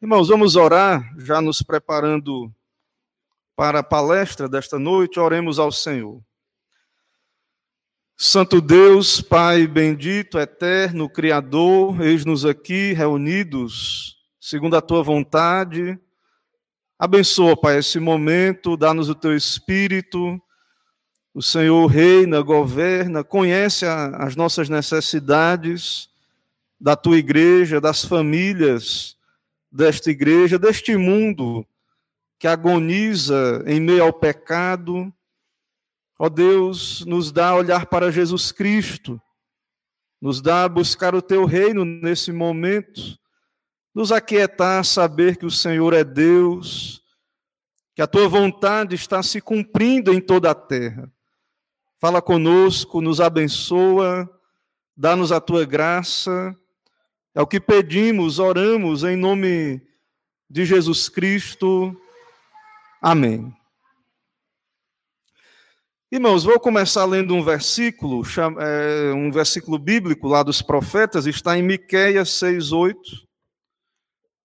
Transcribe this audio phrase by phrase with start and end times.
[0.00, 2.54] Irmãos, vamos orar, já nos preparando
[3.56, 6.22] para a palestra desta noite, oremos ao Senhor.
[8.16, 15.98] Santo Deus, Pai bendito, eterno, Criador, eis-nos aqui reunidos, segundo a tua vontade.
[16.96, 20.40] Abençoa, Pai, esse momento, dá-nos o teu espírito.
[21.34, 26.08] O Senhor reina, governa, conhece as nossas necessidades
[26.80, 29.17] da tua igreja, das famílias
[29.70, 31.66] desta igreja, deste mundo
[32.38, 35.12] que agoniza em meio ao pecado.
[36.18, 39.20] Ó Deus, nos dá a olhar para Jesus Cristo,
[40.20, 43.18] nos dá a buscar o teu reino nesse momento,
[43.94, 47.02] nos aquietar, saber que o Senhor é Deus,
[47.94, 51.10] que a tua vontade está se cumprindo em toda a terra.
[52.00, 54.28] Fala conosco, nos abençoa,
[54.96, 56.56] dá-nos a tua graça
[57.38, 59.80] é o que pedimos, oramos em nome
[60.50, 61.96] de Jesus Cristo.
[63.00, 63.56] Amém.
[66.10, 68.24] Irmãos, vou começar lendo um versículo,
[68.60, 72.98] é, um versículo bíblico lá dos profetas, está em Miqueias 6:8.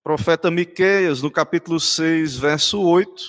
[0.03, 3.23] Profeta Miqueias, no capítulo 6, verso 8.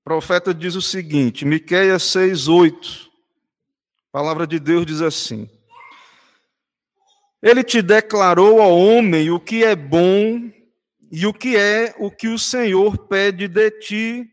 [0.00, 3.08] O profeta diz o seguinte, Miqueias 6:8.
[4.08, 5.48] A palavra de Deus diz assim:
[7.42, 10.50] ele te declarou ao homem o que é bom
[11.10, 14.30] e o que é o que o Senhor pede de ti,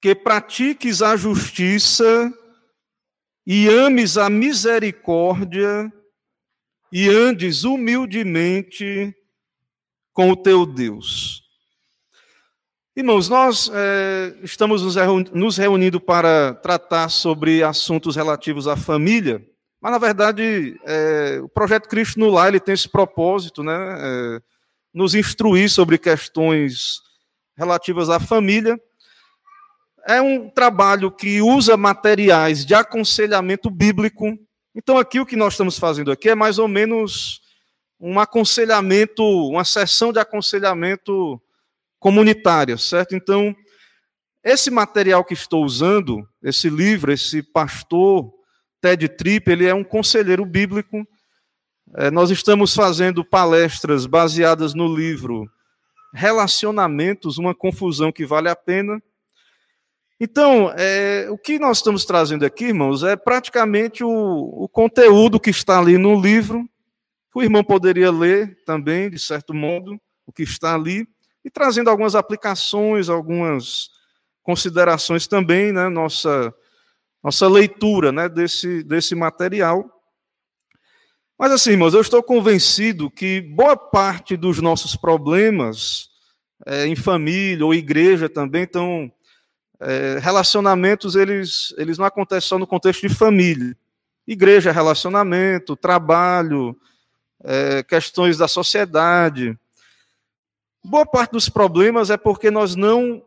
[0.00, 2.32] que pratiques a justiça
[3.46, 5.92] e ames a misericórdia
[6.90, 9.14] e andes humildemente
[10.12, 11.42] com o teu Deus.
[12.96, 14.82] Irmãos, nós é, estamos
[15.32, 19.49] nos reunindo para tratar sobre assuntos relativos à família.
[19.80, 23.96] Mas, na verdade, é, o Projeto Cristo no Lar ele tem esse propósito, né?
[23.98, 24.40] É,
[24.92, 27.00] nos instruir sobre questões
[27.56, 28.78] relativas à família.
[30.06, 34.36] É um trabalho que usa materiais de aconselhamento bíblico.
[34.74, 37.40] Então, aqui o que nós estamos fazendo aqui é mais ou menos
[37.98, 41.40] um aconselhamento, uma sessão de aconselhamento
[41.98, 43.14] comunitária, certo?
[43.14, 43.54] Então,
[44.42, 48.32] esse material que estou usando, esse livro, esse pastor
[48.80, 51.06] Ted Tripp, ele é um conselheiro bíblico.
[51.94, 55.50] É, nós estamos fazendo palestras baseadas no livro
[56.12, 59.00] Relacionamentos, uma confusão que vale a pena.
[60.18, 65.50] Então, é, o que nós estamos trazendo aqui, irmãos, é praticamente o, o conteúdo que
[65.50, 66.68] está ali no livro.
[67.34, 71.06] O irmão poderia ler também, de certo modo, o que está ali,
[71.44, 73.88] e trazendo algumas aplicações, algumas
[74.42, 76.52] considerações também, né, nossa
[77.22, 79.84] nossa leitura né, desse, desse material.
[81.38, 86.08] Mas assim, irmãos, eu estou convencido que boa parte dos nossos problemas
[86.66, 89.10] é, em família ou igreja também estão.
[89.82, 93.74] É, relacionamentos, eles, eles não acontecem só no contexto de família.
[94.26, 96.76] Igreja é relacionamento, trabalho,
[97.42, 99.58] é, questões da sociedade.
[100.84, 103.22] Boa parte dos problemas é porque nós não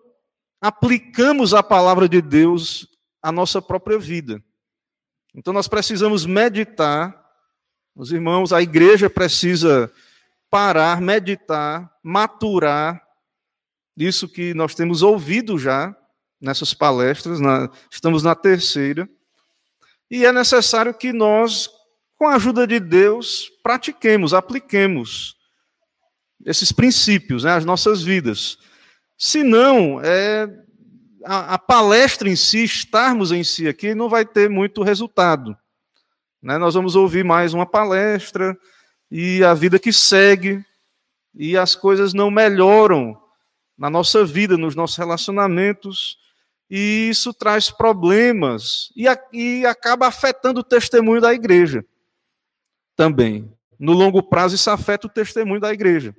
[0.62, 2.88] aplicamos a palavra de Deus
[3.24, 4.44] a nossa própria vida.
[5.34, 7.20] Então nós precisamos meditar,
[7.96, 9.92] os irmãos, a igreja precisa
[10.52, 13.02] parar, meditar, maturar
[13.98, 15.96] isso que nós temos ouvido já
[16.42, 19.10] nessas palestras, na, estamos na terceira,
[20.12, 21.70] e é necessário que nós,
[22.16, 25.38] com a ajuda de Deus, pratiquemos, apliquemos
[26.46, 28.58] esses princípios, né, as nossas vidas.
[29.18, 30.48] Se não, é,
[31.26, 35.58] a, a, palestra em si, estarmos em si aqui, não vai ter muito resultado.
[36.42, 36.58] Né?
[36.58, 38.58] Nós vamos ouvir mais uma palestra
[39.10, 40.64] e a vida que segue,
[41.36, 43.20] e as coisas não melhoram
[43.78, 46.18] na nossa vida, nos nossos relacionamentos,
[46.70, 51.86] e isso traz problemas e, a, e acaba afetando o testemunho da igreja
[52.96, 53.52] também.
[53.80, 56.16] No longo prazo, isso afeta o testemunho da igreja.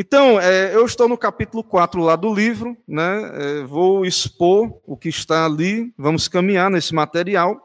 [0.00, 4.96] Então, é, eu estou no capítulo 4 lá do livro, né, é, vou expor o
[4.96, 7.60] que está ali, vamos caminhar nesse material,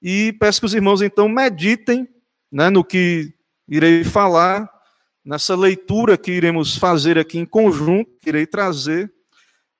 [0.00, 2.08] e peço que os irmãos então meditem
[2.50, 3.34] né, no que
[3.68, 4.70] irei falar,
[5.22, 9.12] nessa leitura que iremos fazer aqui em conjunto, que irei trazer,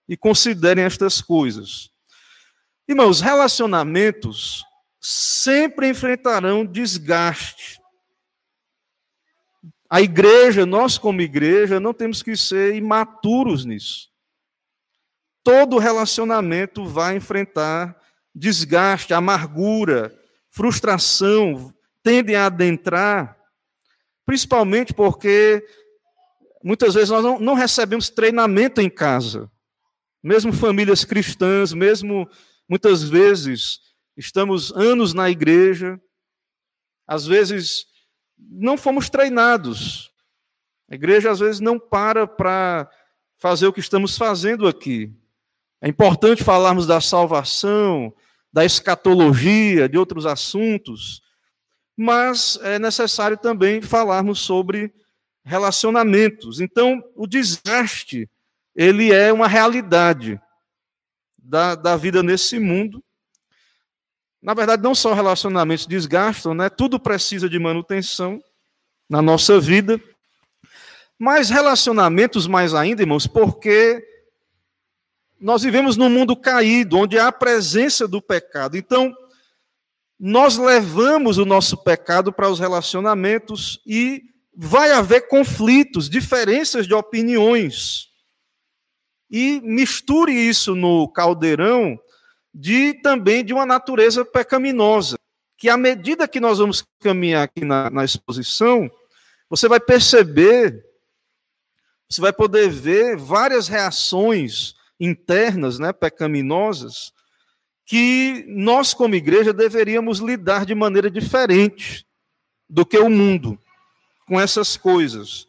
[0.07, 1.89] e considerem estas coisas.
[2.87, 4.63] Irmãos, relacionamentos
[5.01, 7.80] sempre enfrentarão desgaste,
[9.91, 14.09] a igreja, nós como igreja, não temos que ser imaturos nisso.
[15.43, 17.99] Todo relacionamento vai enfrentar
[18.33, 20.17] desgaste, amargura,
[20.51, 23.41] frustração, tendem a adentrar
[24.31, 25.61] principalmente porque
[26.63, 29.51] muitas vezes nós não, não recebemos treinamento em casa.
[30.23, 32.31] Mesmo famílias cristãs, mesmo
[32.69, 33.81] muitas vezes
[34.17, 36.01] estamos anos na igreja,
[37.09, 37.87] às vezes
[38.49, 40.11] não fomos treinados.
[40.89, 42.89] A igreja às vezes não para para
[43.39, 45.13] fazer o que estamos fazendo aqui.
[45.81, 48.13] É importante falarmos da salvação,
[48.53, 51.23] da escatologia, de outros assuntos,
[51.97, 54.93] mas é necessário também falarmos sobre
[55.45, 56.61] relacionamentos.
[56.61, 58.29] Então, o desgaste,
[58.75, 60.41] ele é uma realidade
[61.39, 63.03] da, da vida nesse mundo.
[64.43, 66.71] Na verdade, não só relacionamentos desgastam, né?
[66.71, 68.43] tudo precisa de manutenção
[69.09, 70.01] na nossa vida,
[71.19, 74.03] mas relacionamentos mais ainda, irmãos, porque
[75.39, 78.77] nós vivemos num mundo caído, onde há a presença do pecado.
[78.77, 79.15] Então,
[80.19, 84.23] nós levamos o nosso pecado para os relacionamentos e
[84.55, 88.09] vai haver conflitos, diferenças de opiniões.
[89.31, 91.99] E misture isso no caldeirão
[92.53, 95.19] de também de uma natureza pecaminosa,
[95.57, 98.91] que à medida que nós vamos caminhar aqui na, na exposição,
[99.49, 100.85] você vai perceber,
[102.09, 107.13] você vai poder ver várias reações internas, né, pecaminosas,
[107.87, 112.07] que nós, como igreja, deveríamos lidar de maneira diferente
[112.69, 113.59] do que o mundo
[114.27, 115.49] com essas coisas.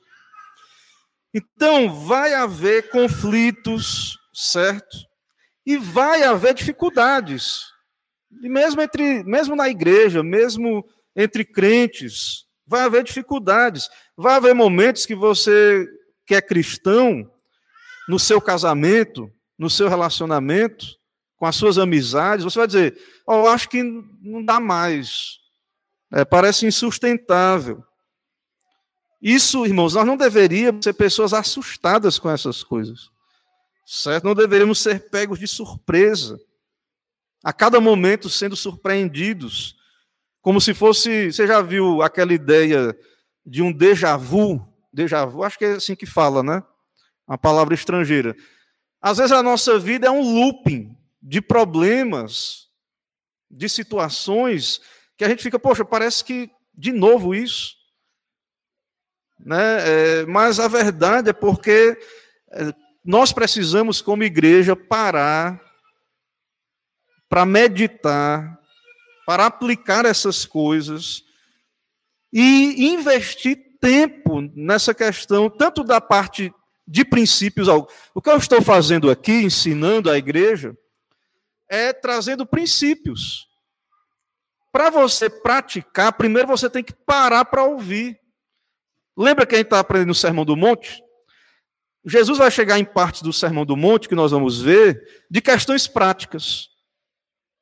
[1.33, 5.10] Então, vai haver conflitos, certo?
[5.65, 7.65] E vai haver dificuldades.
[8.41, 10.85] E mesmo entre, mesmo na igreja, mesmo
[11.15, 13.89] entre crentes, vai haver dificuldades.
[14.17, 15.87] Vai haver momentos que você
[16.25, 17.29] que é cristão,
[18.07, 20.85] no seu casamento, no seu relacionamento,
[21.37, 22.97] com as suas amizades, você vai dizer:
[23.27, 25.39] oh, acho que não dá mais.
[26.11, 27.83] É, parece insustentável.
[29.21, 33.10] Isso, irmãos, nós não deveríamos ser pessoas assustadas com essas coisas.
[33.93, 34.23] Certo?
[34.23, 36.39] Não deveríamos ser pegos de surpresa.
[37.43, 39.75] A cada momento sendo surpreendidos.
[40.41, 41.29] Como se fosse.
[41.29, 42.97] Você já viu aquela ideia
[43.45, 44.65] de um déjà vu?
[44.93, 46.63] Déjà vu, acho que é assim que fala, né?
[47.27, 48.33] Uma palavra estrangeira.
[49.01, 52.69] Às vezes a nossa vida é um looping de problemas,
[53.49, 54.79] de situações,
[55.17, 57.75] que a gente fica, poxa, parece que de novo isso.
[59.37, 60.21] Né?
[60.21, 61.97] É, mas a verdade é porque
[62.51, 62.73] é,
[63.03, 65.59] nós precisamos, como igreja, parar
[67.27, 68.59] para meditar,
[69.25, 71.23] para aplicar essas coisas
[72.31, 76.53] e investir tempo nessa questão, tanto da parte
[76.87, 77.67] de princípios.
[78.13, 80.77] O que eu estou fazendo aqui, ensinando a igreja,
[81.69, 83.47] é trazendo princípios.
[84.71, 88.19] Para você praticar, primeiro você tem que parar para ouvir.
[89.17, 91.01] Lembra que a gente está aprendendo no Sermão do Monte?
[92.05, 95.87] Jesus vai chegar em partes do Sermão do Monte, que nós vamos ver, de questões
[95.87, 96.69] práticas.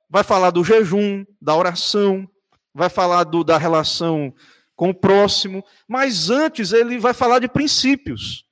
[0.09, 2.29] Vai falar do jejum, da oração,
[2.73, 4.33] vai falar do, da relação
[4.75, 8.45] com o próximo, mas antes ele vai falar de princípios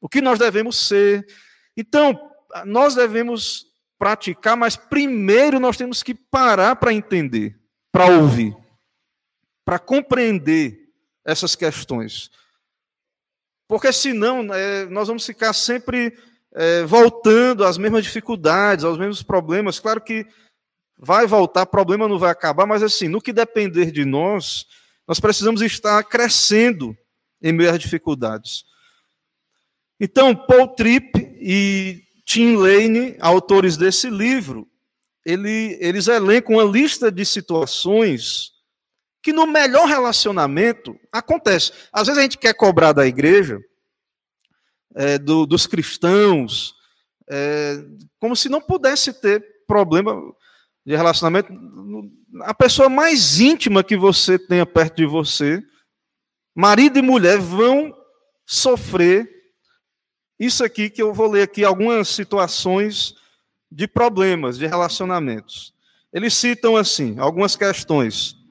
[0.00, 1.24] o que nós devemos ser.
[1.76, 2.18] Então,
[2.66, 3.66] nós devemos
[3.96, 7.56] praticar, mas primeiro nós temos que parar para entender,
[7.92, 8.56] para ouvir,
[9.64, 10.88] para compreender
[11.24, 12.28] essas questões.
[13.72, 16.14] Porque senão é, nós vamos ficar sempre
[16.54, 19.80] é, voltando às mesmas dificuldades, aos mesmos problemas.
[19.80, 20.26] Claro que
[20.98, 24.66] vai voltar, problema não vai acabar, mas assim, no que depender de nós,
[25.08, 26.94] nós precisamos estar crescendo
[27.40, 28.66] em meio às dificuldades.
[29.98, 34.68] Então, Paul Tripp e Tim Lane, autores desse livro,
[35.24, 38.51] ele, eles elencam uma lista de situações
[39.22, 41.72] que no melhor relacionamento acontece.
[41.92, 43.60] Às vezes a gente quer cobrar da igreja,
[44.94, 46.74] é, do, dos cristãos,
[47.30, 47.76] é,
[48.18, 50.20] como se não pudesse ter problema
[50.84, 51.52] de relacionamento.
[52.42, 55.62] A pessoa mais íntima que você tenha perto de você,
[56.54, 57.94] marido e mulher, vão
[58.44, 59.30] sofrer
[60.38, 63.14] isso aqui que eu vou ler aqui algumas situações
[63.70, 65.72] de problemas de relacionamentos.
[66.12, 68.41] Eles citam assim algumas questões.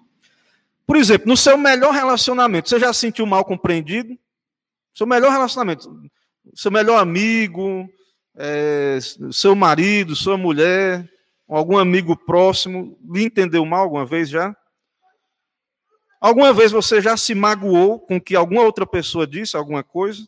[0.92, 4.20] Por exemplo, no seu melhor relacionamento, você já se sentiu mal compreendido?
[4.94, 5.90] Seu melhor relacionamento,
[6.54, 7.90] seu melhor amigo,
[8.36, 9.00] é,
[9.32, 11.10] seu marido, sua mulher,
[11.48, 14.54] algum amigo próximo, lhe entendeu mal alguma vez já?
[16.20, 20.28] Alguma vez você já se magoou com que alguma outra pessoa disse alguma coisa?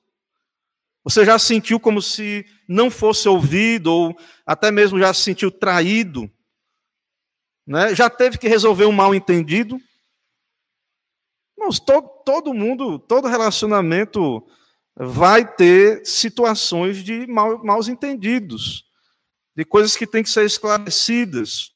[1.04, 6.32] Você já sentiu como se não fosse ouvido, ou até mesmo já se sentiu traído?
[7.68, 7.94] Né?
[7.94, 9.78] Já teve que resolver um mal entendido?
[11.58, 14.46] Irmãos, todo, todo mundo, todo relacionamento
[14.96, 18.86] vai ter situações de mal, maus entendidos,
[19.56, 21.74] de coisas que têm que ser esclarecidas.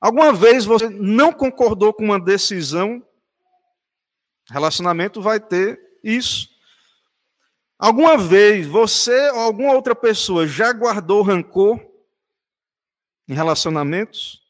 [0.00, 3.06] Alguma vez você não concordou com uma decisão,
[4.48, 6.48] relacionamento vai ter isso.
[7.78, 11.80] Alguma vez você ou alguma outra pessoa já guardou rancor
[13.26, 14.42] em relacionamentos?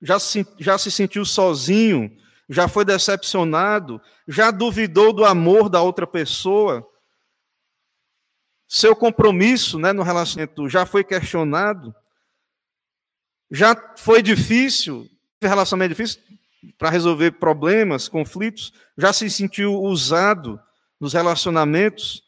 [0.00, 2.16] Já se, já se sentiu sozinho?
[2.52, 3.98] Já foi decepcionado?
[4.28, 6.86] Já duvidou do amor da outra pessoa?
[8.68, 11.94] Seu compromisso né, no relacionamento já foi questionado?
[13.50, 15.08] Já foi difícil,
[15.40, 16.20] relacionamento difícil
[16.76, 18.70] para resolver problemas, conflitos?
[18.98, 20.60] Já se sentiu usado
[21.00, 22.22] nos relacionamentos?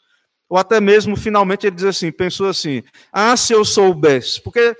[0.48, 4.40] Ou até mesmo, finalmente, ele diz assim, pensou assim, ah, se eu soubesse.
[4.40, 4.74] Porque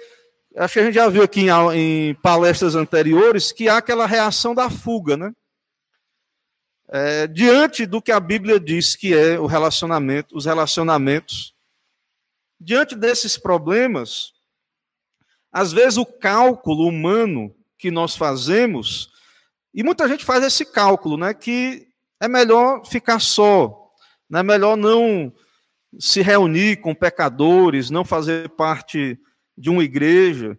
[0.57, 4.55] acho que a gente já viu aqui em, em palestras anteriores que há aquela reação
[4.55, 5.33] da fuga, né?
[6.89, 11.55] É, diante do que a Bíblia diz que é o relacionamento, os relacionamentos,
[12.61, 14.33] diante desses problemas,
[15.51, 19.11] às vezes o cálculo humano que nós fazemos,
[19.73, 21.89] e muita gente faz esse cálculo, né, que
[22.21, 23.91] é melhor ficar só,
[24.33, 25.33] é melhor não
[25.99, 29.19] se reunir com pecadores, não fazer parte
[29.57, 30.59] de uma igreja,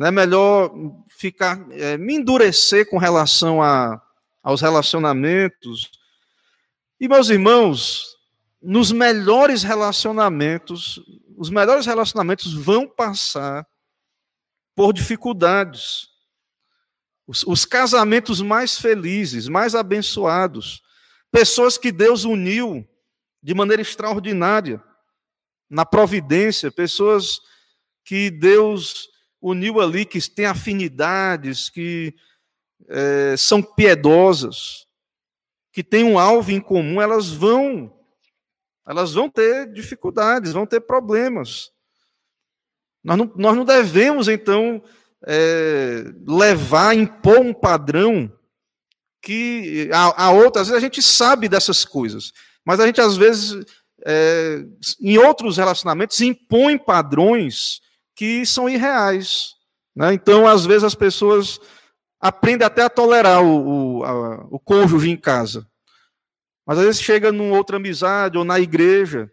[0.00, 0.72] é melhor
[1.08, 4.00] ficar, é, me endurecer com relação a,
[4.42, 5.90] aos relacionamentos.
[6.98, 8.16] E, meus irmãos,
[8.60, 11.00] nos melhores relacionamentos,
[11.36, 13.66] os melhores relacionamentos vão passar
[14.74, 16.08] por dificuldades.
[17.26, 20.82] Os, os, casamentos mais felizes, mais abençoados,
[21.30, 22.88] pessoas que Deus uniu
[23.42, 24.82] de maneira extraordinária,
[25.68, 27.40] na providência, pessoas
[28.04, 29.08] que Deus
[29.40, 32.14] uniu ali, que têm afinidades, que
[32.88, 34.86] é, são piedosas,
[35.72, 37.92] que têm um alvo em comum, elas vão,
[38.86, 41.70] elas vão ter dificuldades, vão ter problemas.
[43.02, 44.82] Nós não, nós não devemos, então,
[45.26, 48.32] é, levar, impor um padrão
[49.20, 52.32] que a, a outra, às vezes a gente sabe dessas coisas,
[52.64, 53.64] mas a gente às vezes,
[54.04, 54.64] é,
[55.00, 57.80] em outros relacionamentos, impõe padrões
[58.14, 59.54] que são irreais.
[59.94, 60.14] Né?
[60.14, 61.60] Então, às vezes, as pessoas
[62.20, 65.66] aprendem até a tolerar o, o, a, o cônjuge em casa.
[66.64, 69.30] Mas às vezes chega numa outra amizade ou na igreja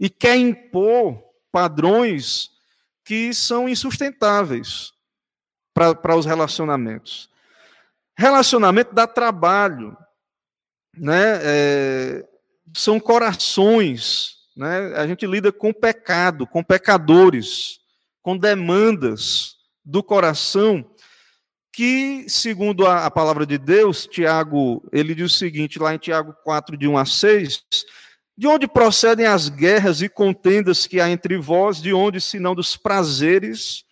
[0.00, 1.22] e quer impor
[1.52, 2.50] padrões
[3.04, 4.92] que são insustentáveis
[5.72, 7.30] para os relacionamentos.
[8.16, 9.96] Relacionamento dá trabalho,
[10.96, 11.38] né?
[11.42, 12.28] É,
[12.74, 14.94] são corações, né?
[14.96, 17.78] A gente lida com pecado, com pecadores,
[18.22, 20.84] com demandas do coração
[21.72, 26.34] que, segundo a, a, palavra de Deus, Tiago, ele diz o seguinte, lá em Tiago
[26.42, 27.62] 4, de 1 a 6,
[28.36, 31.80] de onde procedem as guerras e contendas que há entre vós?
[31.80, 33.84] De onde, senão dos prazeres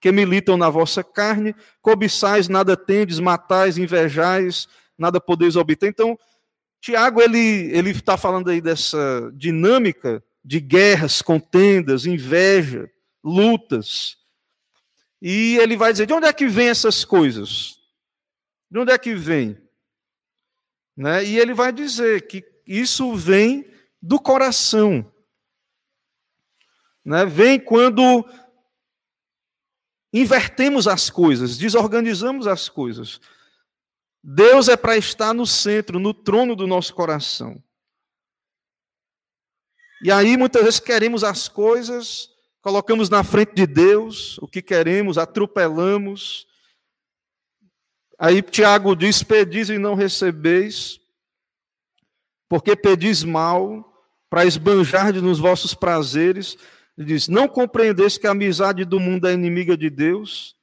[0.00, 1.54] que militam na vossa carne?
[1.80, 5.88] Cobiçais, nada tendes, matais, invejais, nada podeis obter.
[5.88, 6.18] Então,
[6.80, 12.90] Tiago, ele ele está falando aí dessa dinâmica de guerras, contendas, inveja,
[13.24, 14.18] lutas.
[15.20, 17.80] E ele vai dizer, de onde é que vem essas coisas?
[18.70, 19.58] De onde é que vem?
[20.94, 21.24] Né?
[21.24, 23.68] E ele vai dizer que isso vem
[24.00, 25.10] do coração.
[27.04, 27.24] Né?
[27.24, 28.24] Vem quando
[30.12, 33.20] invertemos as coisas, desorganizamos as coisas.
[34.22, 37.62] Deus é para estar no centro, no trono do nosso coração.
[40.02, 42.33] E aí muitas vezes queremos as coisas,
[42.64, 46.46] colocamos na frente de Deus o que queremos, atropelamos.
[48.18, 50.98] Aí Tiago diz: Pedis e não recebeis,
[52.48, 53.84] porque pedis mal,
[54.30, 56.56] para esbanjar nos vossos prazeres.
[56.96, 60.56] Ele diz: Não compreendeis que a amizade do mundo é inimiga de Deus?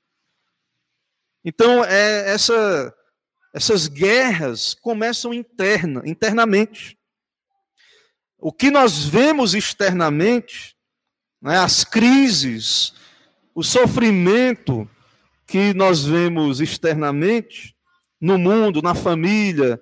[1.45, 2.95] Então, é, essa,
[3.53, 6.97] essas guerras começam interna, internamente.
[8.39, 10.75] O que nós vemos externamente,
[11.41, 12.93] né, as crises,
[13.55, 14.89] o sofrimento
[15.47, 17.75] que nós vemos externamente,
[18.19, 19.81] no mundo, na família,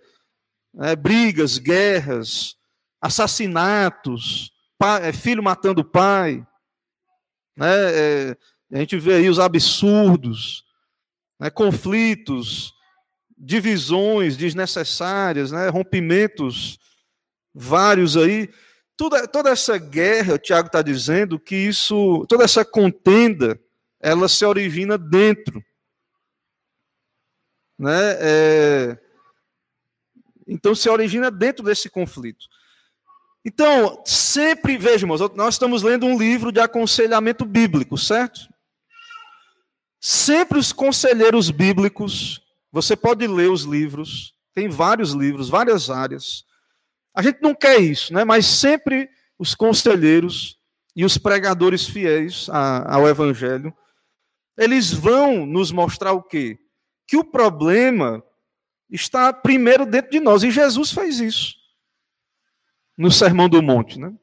[0.74, 2.56] né, brigas, guerras,
[3.01, 6.46] assassinatos, pai, é, filho matando pai.
[7.56, 7.68] Né?
[7.68, 8.38] É,
[8.72, 10.63] a gente vê aí os absurdos,
[11.39, 11.50] né?
[11.50, 12.74] conflitos,
[13.38, 15.70] divisões desnecessárias, né?
[15.70, 16.80] rompimentos
[17.54, 18.50] vários aí.
[19.00, 23.58] Toda, toda essa guerra, o Tiago está dizendo que isso, toda essa contenda,
[23.98, 25.63] ela se origina dentro.
[27.77, 28.18] Né?
[28.20, 29.00] É,
[30.46, 32.46] Então se origina dentro desse conflito.
[33.46, 38.50] Então, sempre, vejamos, nós estamos lendo um livro de aconselhamento bíblico, certo?
[39.98, 46.49] Sempre os conselheiros bíblicos, você pode ler os livros, tem vários livros, várias áreas.
[47.19, 48.23] A gente não quer isso, né?
[48.23, 50.57] mas sempre os conselheiros
[50.95, 53.75] e os pregadores fiéis ao Evangelho,
[54.57, 56.57] eles vão nos mostrar o quê?
[57.05, 58.23] Que o problema
[58.89, 60.43] está primeiro dentro de nós.
[60.43, 61.55] E Jesus fez isso
[62.97, 63.99] no Sermão do Monte.
[63.99, 64.13] Né?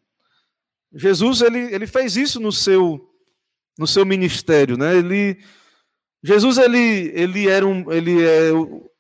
[0.95, 3.15] Jesus ele, ele fez isso no seu,
[3.79, 4.79] no seu ministério.
[4.79, 4.97] Né?
[4.97, 5.39] Ele,
[6.25, 8.53] Jesus ele, ele era um, ele é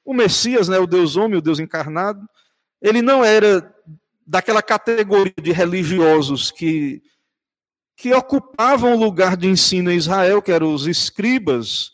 [0.05, 0.79] o Messias, né?
[0.79, 2.21] o Deus homem, o Deus encarnado.
[2.83, 3.75] Ele não era
[4.27, 7.03] daquela categoria de religiosos que,
[7.97, 11.93] que ocupavam o lugar de ensino em Israel, que eram os escribas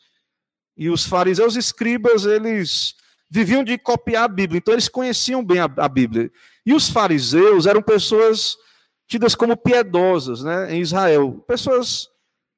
[0.77, 1.55] e os fariseus.
[1.55, 2.95] Os escribas, eles
[3.31, 6.31] viviam de copiar a Bíblia, então eles conheciam bem a, a Bíblia.
[6.65, 8.57] E os fariseus eram pessoas
[9.07, 12.09] tidas como piedosas né, em Israel, pessoas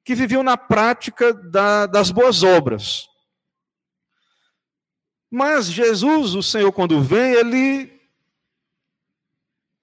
[0.05, 3.09] que viviam na prática da, das boas obras.
[5.31, 7.94] Mas Jesus, o Senhor, quando vem, ele,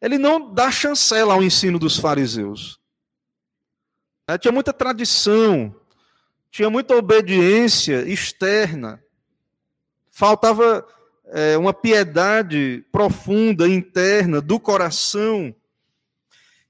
[0.03, 2.81] ele não dá chancela ao ensino dos fariseus.
[4.27, 5.75] É, tinha muita tradição,
[6.51, 9.03] tinha muita obediência externa.
[10.11, 10.85] Faltava
[11.27, 15.55] é, uma piedade profunda, interna, do coração.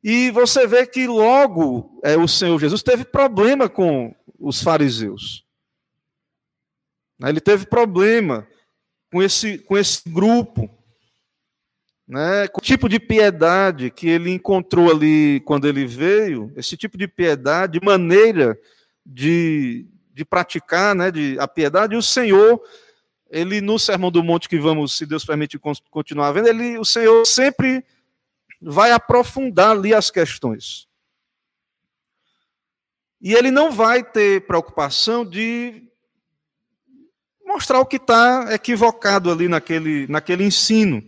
[0.04, 5.44] E você vê que logo é, o Senhor Jesus teve problema com os fariseus.
[7.24, 8.46] Ele teve problema
[9.10, 10.68] com esse, com esse grupo.
[12.06, 17.06] Né, o tipo de piedade que ele encontrou ali quando ele veio, esse tipo de
[17.06, 18.58] piedade, de maneira
[19.06, 22.60] de, de praticar né, de, a piedade, e o Senhor
[23.32, 25.58] ele no Sermão do Monte que vamos, se Deus permite,
[25.90, 27.82] continuar vendo, ele, o Senhor sempre
[28.60, 30.86] vai aprofundar ali as questões.
[33.20, 35.82] E ele não vai ter preocupação de
[37.46, 41.02] mostrar o que está equivocado ali naquele, naquele ensino.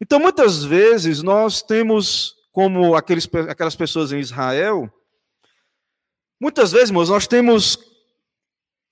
[0.00, 4.92] Então, muitas vezes, nós temos, como aqueles, aquelas pessoas em Israel,
[6.40, 7.78] muitas vezes, irmãos, nós temos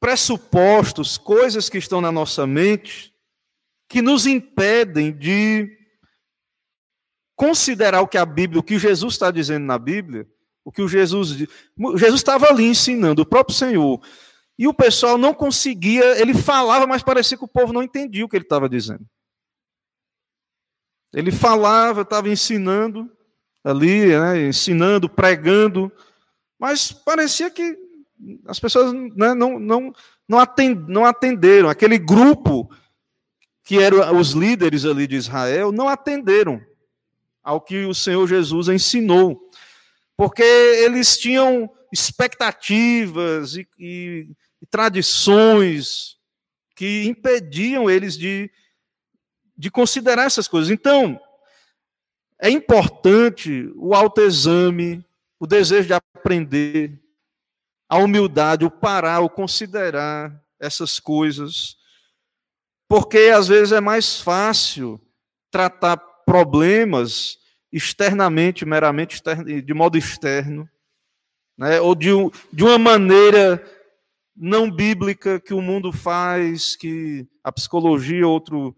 [0.00, 3.12] pressupostos, coisas que estão na nossa mente,
[3.88, 5.76] que nos impedem de
[7.36, 10.26] considerar o que a Bíblia, o que Jesus está dizendo na Bíblia,
[10.64, 11.46] o que o Jesus
[11.96, 14.00] Jesus estava ali ensinando, o próprio Senhor.
[14.58, 18.28] E o pessoal não conseguia, ele falava, mas parecia que o povo não entendia o
[18.28, 19.06] que ele estava dizendo.
[21.12, 23.10] Ele falava, estava ensinando
[23.64, 25.90] ali, né, ensinando, pregando,
[26.58, 27.76] mas parecia que
[28.46, 29.92] as pessoas né, não, não,
[30.28, 31.68] não, atend, não atenderam.
[31.68, 32.70] Aquele grupo
[33.64, 36.60] que eram os líderes ali de Israel não atenderam
[37.42, 39.50] ao que o Senhor Jesus ensinou,
[40.16, 44.28] porque eles tinham expectativas e, e,
[44.62, 46.16] e tradições
[46.74, 48.50] que impediam eles de,
[49.56, 50.70] de considerar essas coisas.
[50.70, 51.20] Então,
[52.38, 55.04] é importante o autoexame,
[55.38, 57.00] o desejo de aprender,
[57.88, 61.76] a humildade, o parar, o considerar essas coisas.
[62.88, 65.00] Porque às vezes é mais fácil
[65.50, 67.38] tratar problemas
[67.72, 69.22] externamente, meramente
[69.64, 70.68] de modo externo,
[71.56, 71.80] né?
[71.80, 72.10] ou de,
[72.52, 73.64] de uma maneira
[74.36, 78.76] não bíblica que o mundo faz, que a psicologia, outro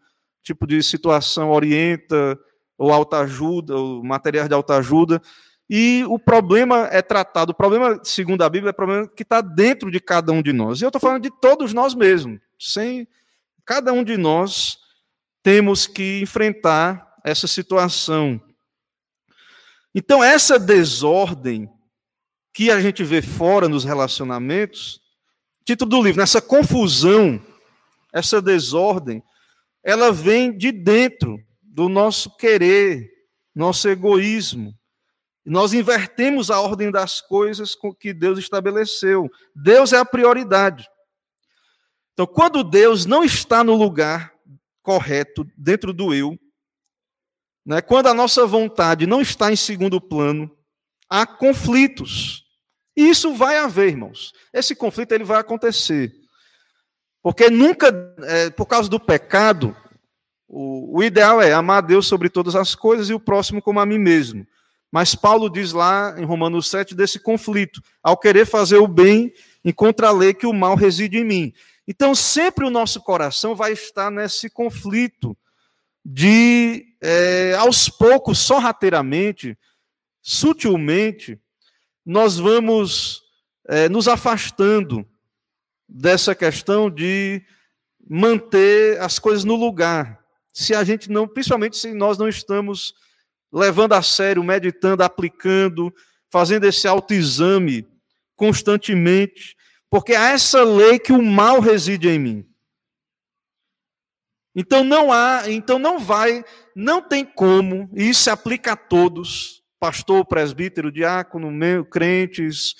[0.48, 2.38] tipo de situação orienta,
[2.76, 5.20] ou autoajuda, ou materiais de autoajuda,
[5.70, 9.42] e o problema é tratado, o problema, segundo a Bíblia, é o problema que está
[9.42, 10.80] dentro de cada um de nós.
[10.80, 12.40] E eu estou falando de todos nós mesmos.
[12.58, 13.06] Sem
[13.66, 14.78] cada um de nós
[15.42, 18.40] temos que enfrentar essa situação.
[19.94, 21.68] Então, essa desordem
[22.54, 25.02] que a gente vê fora nos relacionamentos,
[25.66, 27.38] título do livro, nessa confusão,
[28.10, 29.22] essa desordem,
[29.82, 33.08] ela vem de dentro do nosso querer,
[33.54, 34.74] nosso egoísmo.
[35.44, 39.30] Nós invertemos a ordem das coisas com que Deus estabeleceu.
[39.54, 40.86] Deus é a prioridade.
[42.12, 44.32] Então, quando Deus não está no lugar
[44.82, 46.38] correto, dentro do eu,
[47.64, 50.50] né, quando a nossa vontade não está em segundo plano,
[51.08, 52.44] há conflitos.
[52.96, 54.32] E isso vai haver, irmãos.
[54.52, 56.12] Esse conflito ele vai acontecer.
[57.28, 59.76] Porque nunca, é, por causa do pecado,
[60.48, 63.78] o, o ideal é amar a Deus sobre todas as coisas e o próximo como
[63.80, 64.46] a mim mesmo.
[64.90, 69.30] Mas Paulo diz lá em Romanos 7 desse conflito, ao querer fazer o bem,
[69.62, 71.52] encontra a lei que o mal reside em mim.
[71.86, 75.36] Então, sempre o nosso coração vai estar nesse conflito
[76.02, 79.54] de, é, aos poucos, sorrateiramente,
[80.22, 81.38] sutilmente,
[82.06, 83.20] nós vamos
[83.68, 85.06] é, nos afastando
[85.88, 87.42] dessa questão de
[88.08, 90.18] manter as coisas no lugar.
[90.52, 92.94] Se a gente não, principalmente se nós não estamos
[93.52, 95.94] levando a sério, meditando, aplicando,
[96.30, 97.86] fazendo esse autoexame
[98.36, 99.56] constantemente,
[99.90, 102.48] porque há essa lei que o mal reside em mim.
[104.54, 109.62] Então não há, então não vai, não tem como, e isso se aplica a todos,
[109.78, 111.50] pastor, presbítero, diácono,
[111.86, 112.74] crentes,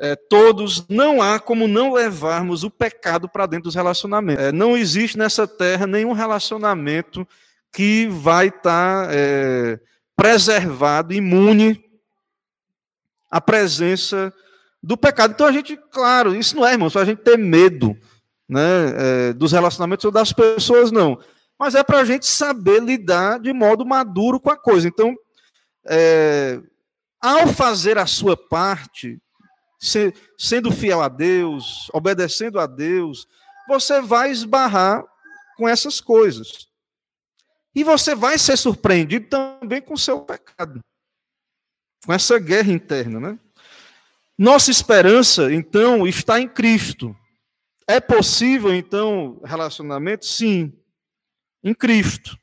[0.00, 4.44] é, todos, não há como não levarmos o pecado para dentro dos relacionamentos.
[4.44, 7.26] É, não existe nessa terra nenhum relacionamento
[7.72, 9.80] que vai estar tá, é,
[10.16, 11.84] preservado, imune
[13.30, 14.32] à presença
[14.82, 15.32] do pecado.
[15.32, 17.96] Então a gente, claro, isso não é, irmão, só a gente ter medo
[18.48, 18.60] né,
[18.96, 21.18] é, dos relacionamentos ou das pessoas, não.
[21.58, 24.86] Mas é para a gente saber lidar de modo maduro com a coisa.
[24.86, 25.14] Então,
[25.88, 26.60] é,
[27.20, 29.20] ao fazer a sua parte,
[29.78, 33.26] se, sendo fiel a Deus, obedecendo a Deus,
[33.68, 35.04] você vai esbarrar
[35.56, 36.68] com essas coisas.
[37.74, 40.80] E você vai ser surpreendido também com o seu pecado,
[42.04, 43.38] com essa guerra interna, né?
[44.36, 47.14] Nossa esperança, então, está em Cristo.
[47.86, 50.26] É possível, então, relacionamento?
[50.26, 50.72] Sim,
[51.62, 52.38] em Cristo.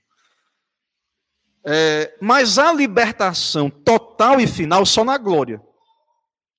[1.66, 5.62] É, mas a libertação total e final só na glória.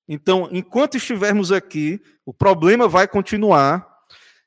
[0.08, 3.86] Então, enquanto estivermos aqui, o problema vai continuar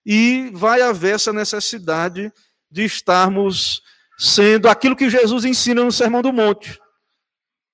[0.06, 2.32] e vai haver essa necessidade
[2.72, 3.82] de estarmos
[4.18, 6.80] sendo aquilo que Jesus ensina no Sermão do Monte: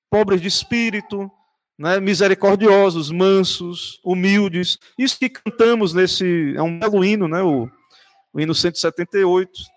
[0.09, 1.29] pobres de espírito,
[1.77, 4.79] né, misericordiosos, mansos, humildes.
[4.97, 6.53] Isso que cantamos nesse.
[6.55, 7.69] É um belo hino, né, o,
[8.33, 9.75] o hino 178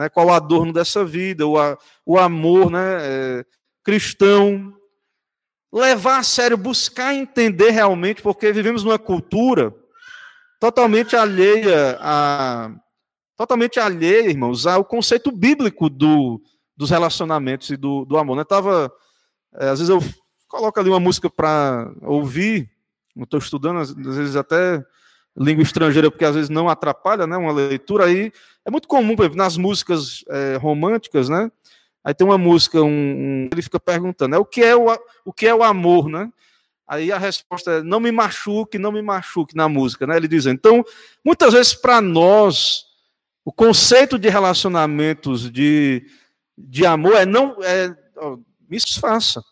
[0.00, 1.56] né, qual o adorno dessa vida, o,
[2.06, 3.44] o amor né, é,
[3.84, 4.74] cristão.
[5.72, 9.72] Levar a sério, buscar entender realmente, porque vivemos numa cultura
[10.58, 12.70] totalmente alheia a.
[13.36, 16.42] Totalmente alheia, irmãos, ao conceito bíblico do,
[16.76, 18.36] dos relacionamentos e do, do amor.
[18.36, 18.44] Né?
[18.44, 18.92] Tava,
[19.54, 19.98] é, às vezes eu
[20.46, 22.68] coloco ali uma música para ouvir,
[23.16, 24.84] não estou estudando, às vezes até
[25.34, 28.30] língua estrangeira, porque às vezes não atrapalha né, uma leitura, aí
[28.64, 31.50] é muito comum, por exemplo, nas músicas é, românticas, né?
[32.02, 34.86] Aí tem uma música, um, um, ele fica perguntando, é o que é o,
[35.24, 36.30] o que é o amor, né?
[36.88, 40.16] Aí a resposta é não me machuque, não me machuque na música, né?
[40.16, 40.84] Ele diz, então,
[41.24, 42.86] muitas vezes para nós
[43.44, 46.06] o conceito de relacionamentos de,
[46.56, 48.36] de amor é não é, ó,
[48.68, 49.42] me desfaça.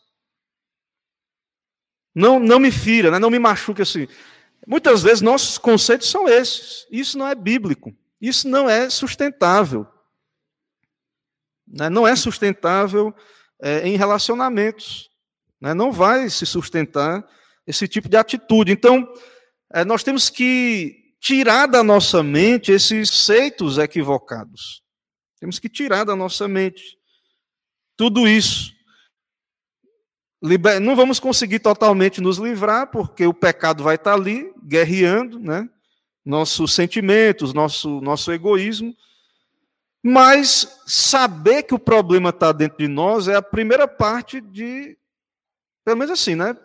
[2.15, 3.19] Não, não me fira, né?
[3.19, 4.09] não me machuque assim.
[4.67, 6.87] Muitas vezes nossos conceitos são esses.
[6.91, 7.95] Isso não é bíblico.
[8.21, 9.87] Isso não é sustentável.
[11.71, 11.89] Né?
[11.89, 13.15] Não é sustentável
[13.61, 15.11] é, em relacionamentos.
[15.61, 15.75] Né?
[15.75, 17.27] Não vai se sustentar
[17.67, 18.73] esse tipo de atitude.
[18.73, 19.07] Então,
[19.73, 24.83] é, nós temos que tirar da nossa mente esses conceitos equivocados.
[25.41, 26.99] Temos que tirar da nossa mente
[27.97, 28.73] tudo isso.
[30.43, 30.81] Liber...
[30.81, 35.69] Não vamos conseguir totalmente nos livrar, porque o pecado vai estar ali, guerreando, né?
[36.25, 38.95] nossos sentimentos, nosso, nosso egoísmo.
[40.03, 44.97] Mas saber que o problema está dentro de nós é a primeira parte de.
[45.85, 46.57] Pelo menos assim, né?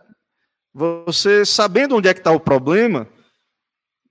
[0.74, 3.08] Você sabendo onde é que está o problema,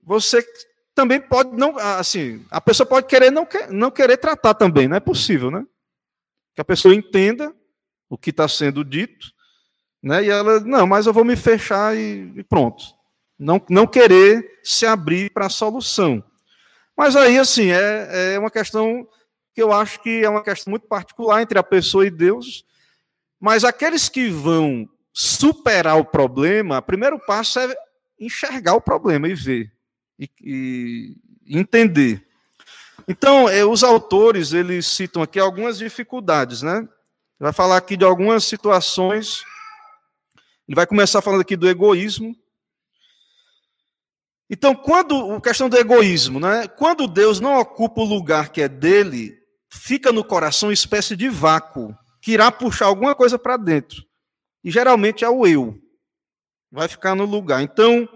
[0.01, 0.45] você
[0.93, 1.77] também pode não.
[1.77, 5.65] Assim, a pessoa pode querer não, não querer tratar também, não é possível, né?
[6.53, 7.53] Que a pessoa entenda
[8.09, 9.33] o que está sendo dito
[10.03, 10.25] né?
[10.25, 12.83] E ela, não, mas eu vou me fechar e, e pronto.
[13.39, 16.21] Não, não querer se abrir para a solução.
[16.95, 19.07] Mas aí, assim, é, é uma questão
[19.53, 22.65] que eu acho que é uma questão muito particular entre a pessoa e Deus.
[23.39, 27.75] Mas aqueles que vão superar o problema, o primeiro passo é
[28.19, 29.71] enxergar o problema e ver,
[30.17, 32.25] e, e entender.
[33.07, 36.87] Então, é, os autores, eles citam aqui algumas dificuldades, né?
[37.39, 39.43] Vai falar aqui de algumas situações
[40.67, 42.35] ele vai começar falando aqui do egoísmo.
[44.53, 46.67] Então, quando a questão do egoísmo, né?
[46.67, 49.35] Quando Deus não ocupa o lugar que é dele,
[49.67, 54.05] fica no coração uma espécie de vácuo que irá puxar alguma coisa para dentro.
[54.63, 55.75] E geralmente é o eu.
[56.71, 57.63] Vai ficar no lugar.
[57.63, 58.07] Então,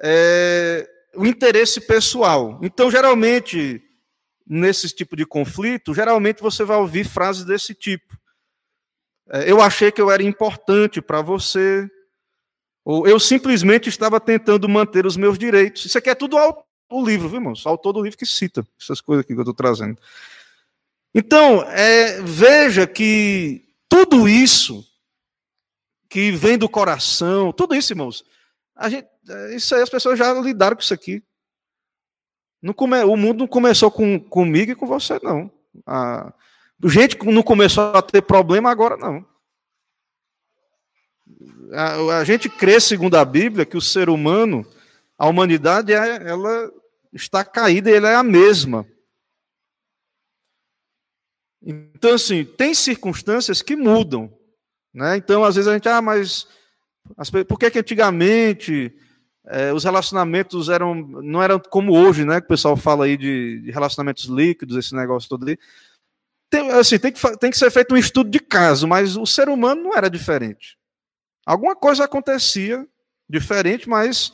[0.00, 2.60] é, o interesse pessoal.
[2.62, 3.82] Então, geralmente,
[4.46, 8.16] nesse tipo de conflito, geralmente você vai ouvir frases desse tipo.
[9.28, 11.90] É, eu achei que eu era importante para você,
[12.84, 15.84] ou eu simplesmente estava tentando manter os meus direitos.
[15.84, 16.36] Isso aqui é tudo
[16.90, 17.64] o livro, viu, irmãos?
[17.64, 19.98] O autor do livro que cita essas coisas aqui que eu estou trazendo.
[21.14, 24.86] Então, é, veja que tudo isso
[26.08, 28.24] que vem do coração, tudo isso, irmãos,
[28.88, 31.22] gente, é, isso aí as pessoas já lidaram com isso aqui.
[32.60, 35.50] Não come, o mundo não começou com, comigo e com você, não.
[35.86, 36.32] A,
[37.18, 39.24] que não começou a ter problema, agora não.
[41.72, 44.66] A, a, gente crê, segundo a Bíblia, que o ser humano,
[45.16, 46.70] a humanidade, é, ela
[47.12, 48.86] está caída e ela é a mesma.
[51.62, 54.32] Então, assim, tem circunstâncias que mudam.
[54.92, 55.16] Né?
[55.16, 56.46] Então, às vezes a gente, ah, mas
[57.48, 58.94] por que, que antigamente
[59.46, 62.40] é, os relacionamentos eram não eram como hoje, né?
[62.40, 65.58] Que o pessoal fala aí de, de relacionamentos líquidos, esse negócio todo ali.
[66.50, 69.48] Tem, assim, tem que, tem que ser feito um estudo de caso, mas o ser
[69.48, 70.76] humano não era diferente.
[71.44, 72.86] Alguma coisa acontecia
[73.28, 74.32] diferente, mas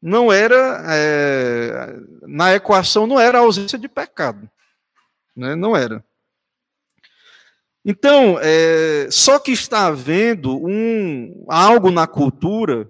[0.00, 4.48] não era é, na equação não era a ausência de pecado,
[5.36, 5.54] né?
[5.54, 6.04] Não era.
[7.84, 12.88] Então, é, só que está havendo um, algo na cultura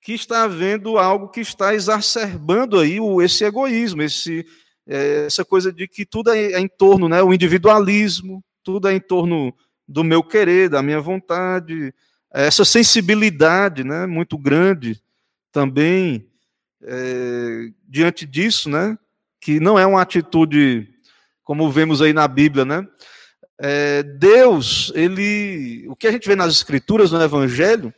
[0.00, 4.46] que está havendo algo que está exacerbando aí o, esse egoísmo, esse,
[4.86, 8.94] é, essa coisa de que tudo é, é em torno, né, o individualismo, tudo é
[8.94, 9.54] em torno
[9.86, 11.92] do meu querer, da minha vontade,
[12.42, 15.00] essa sensibilidade né, muito grande
[15.52, 16.28] também
[16.82, 18.98] é, diante disso, né,
[19.40, 20.88] que não é uma atitude
[21.44, 22.86] como vemos aí na Bíblia, né,
[23.60, 27.94] é, Deus, ele, o que a gente vê nas Escrituras, no Evangelho,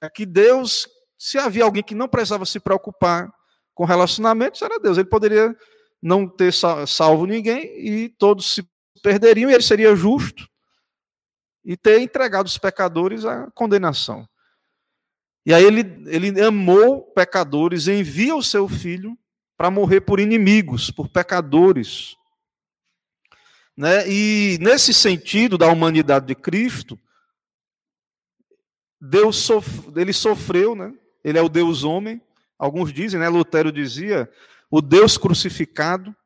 [0.00, 0.88] é que Deus,
[1.18, 3.30] se havia alguém que não precisava se preocupar
[3.74, 4.96] com relacionamentos, era Deus.
[4.96, 5.54] Ele poderia
[6.00, 6.52] não ter
[6.86, 8.68] salvo ninguém e todos se
[9.02, 10.48] perderiam e ele seria justo
[11.68, 14.26] e ter entregado os pecadores à condenação.
[15.44, 19.18] E aí ele, ele amou pecadores, envia o seu filho
[19.54, 22.16] para morrer por inimigos, por pecadores.
[23.76, 24.08] Né?
[24.08, 26.98] E nesse sentido da humanidade de Cristo,
[28.98, 29.68] Deus sof...
[29.94, 30.94] ele sofreu, né?
[31.22, 32.18] ele é o Deus homem.
[32.58, 33.28] Alguns dizem, né?
[33.28, 34.32] Lutero dizia,
[34.70, 36.16] o Deus crucificado.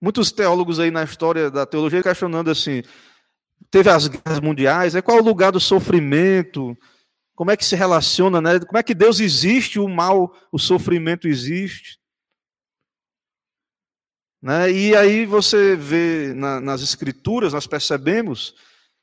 [0.00, 2.82] Muitos teólogos aí na história da teologia questionando assim,
[3.70, 6.76] teve as guerras mundiais, é qual o lugar do sofrimento?
[7.34, 8.60] Como é que se relaciona, né?
[8.60, 11.98] Como é que Deus existe, o mal, o sofrimento existe?
[14.40, 14.70] Né?
[14.70, 18.54] E aí você vê na, nas escrituras, nós percebemos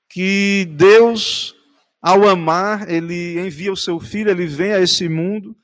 [0.09, 1.55] que Deus,
[2.01, 5.55] ao amar, ele envia o seu filho, ele vem a esse mundo,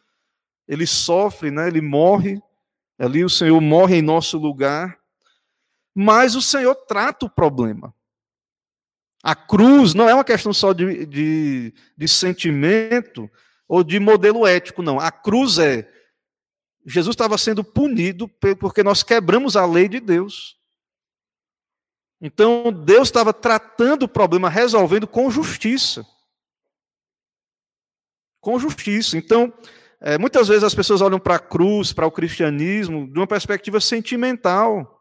[0.68, 1.68] ele sofre, né?
[1.68, 2.42] ele morre,
[3.00, 5.00] ali o Senhor morre em nosso lugar,
[5.96, 7.94] mas o Senhor trata o problema.
[9.24, 13.30] A cruz não é uma questão só de, de, de sentimento
[13.68, 15.00] ou de modelo ético, não.
[15.00, 15.88] A cruz é
[16.86, 18.28] Jesus estava sendo punido
[18.60, 20.60] porque nós quebramos a lei de Deus.
[22.20, 26.06] Então, Deus estava tratando o problema, resolvendo com justiça.
[28.40, 29.18] Com justiça.
[29.18, 29.54] Então,
[30.00, 33.80] é, muitas vezes as pessoas olham para a cruz, para o cristianismo, de uma perspectiva
[33.80, 35.01] sentimental.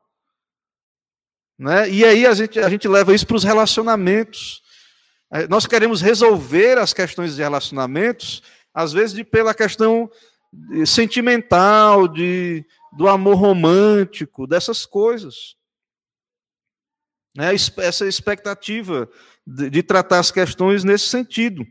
[1.60, 1.90] Né?
[1.90, 4.62] E aí a gente, a gente leva isso para os relacionamentos.
[5.30, 8.42] É, nós queremos resolver as questões de relacionamentos,
[8.72, 10.10] às vezes de, pela questão
[10.86, 12.64] sentimental, de,
[12.96, 15.54] do amor romântico, dessas coisas.
[17.36, 17.54] Né?
[17.76, 19.06] Essa expectativa
[19.46, 21.66] de, de, tratar as questões nesse sentido.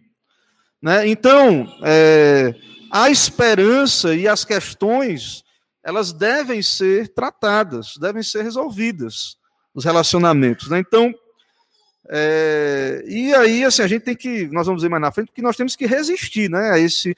[0.80, 1.08] Né?
[1.08, 2.54] Então, é,
[2.92, 5.44] a esperança e as questões,
[5.84, 9.39] elas devem ser tratadas, devem ser resolvidas,
[9.80, 10.70] os relacionamentos.
[10.70, 10.80] Né?
[10.80, 11.14] Então,
[12.10, 15.42] é, e aí, assim, a gente tem que, nós vamos ver mais na frente, que
[15.42, 17.16] nós temos que resistir né, a esse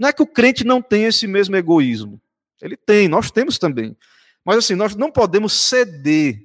[0.00, 2.18] não é que o crente não tem esse mesmo egoísmo.
[2.62, 3.94] Ele tem, nós temos também.
[4.42, 6.42] Mas assim, nós não podemos ceder.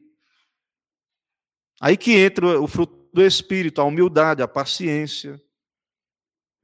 [1.80, 5.42] Aí que entra o fruto do Espírito, a humildade, a paciência.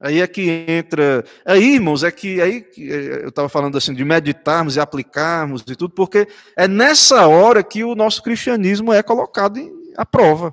[0.02, 1.24] Aí é que entra.
[1.46, 5.76] Aí, irmãos, é que aí é, eu estava falando assim de meditarmos e aplicarmos e
[5.76, 9.60] tudo, porque é nessa hora que o nosso cristianismo é colocado
[9.96, 10.52] à prova.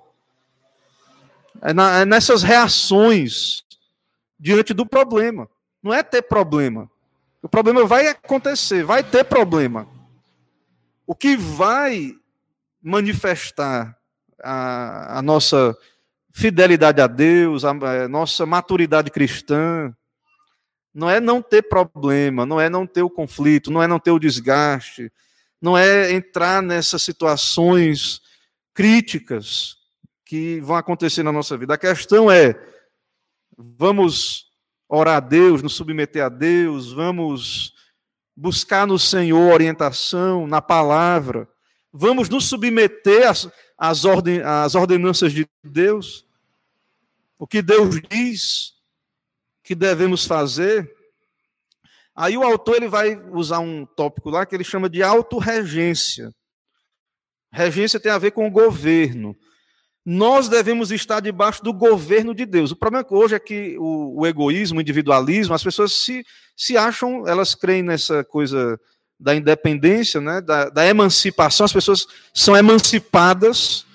[1.64, 3.64] É, na, é nessas reações
[4.40, 5.50] diante do problema.
[5.82, 6.88] Não é ter problema.
[7.42, 9.88] O problema vai acontecer, vai ter problema.
[11.08, 12.14] O que vai
[12.84, 13.98] manifestar
[14.44, 15.76] a, a nossa
[16.40, 19.94] fidelidade a Deus, a, a nossa maturidade cristã,
[20.94, 24.12] não é não ter problema, não é não ter o conflito, não é não ter
[24.12, 25.12] o desgaste,
[25.62, 28.22] não é entrar nessas situações
[28.74, 29.76] críticas
[30.26, 31.74] que vão acontecer na nossa vida.
[31.74, 32.56] A questão é:
[33.58, 34.46] vamos
[34.88, 37.74] orar a Deus, nos submeter a Deus, vamos
[38.36, 41.48] buscar no Senhor orientação, na palavra,
[41.92, 46.26] Vamos nos submeter às, às, orden, às ordenanças de Deus?
[47.40, 48.74] O que Deus diz
[49.64, 50.94] que devemos fazer?
[52.14, 56.36] Aí o autor ele vai usar um tópico lá que ele chama de autorregência.
[57.50, 59.34] Regência tem a ver com o governo.
[60.06, 62.72] Nós devemos estar debaixo do governo de Deus.
[62.72, 66.26] O problema hoje é que o, o egoísmo, o individualismo, as pessoas se,
[66.58, 68.78] se acham, elas creem nessa coisa
[69.18, 73.86] da independência, né, da, da emancipação, as pessoas são emancipadas,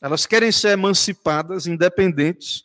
[0.00, 2.64] elas querem ser emancipadas, independentes,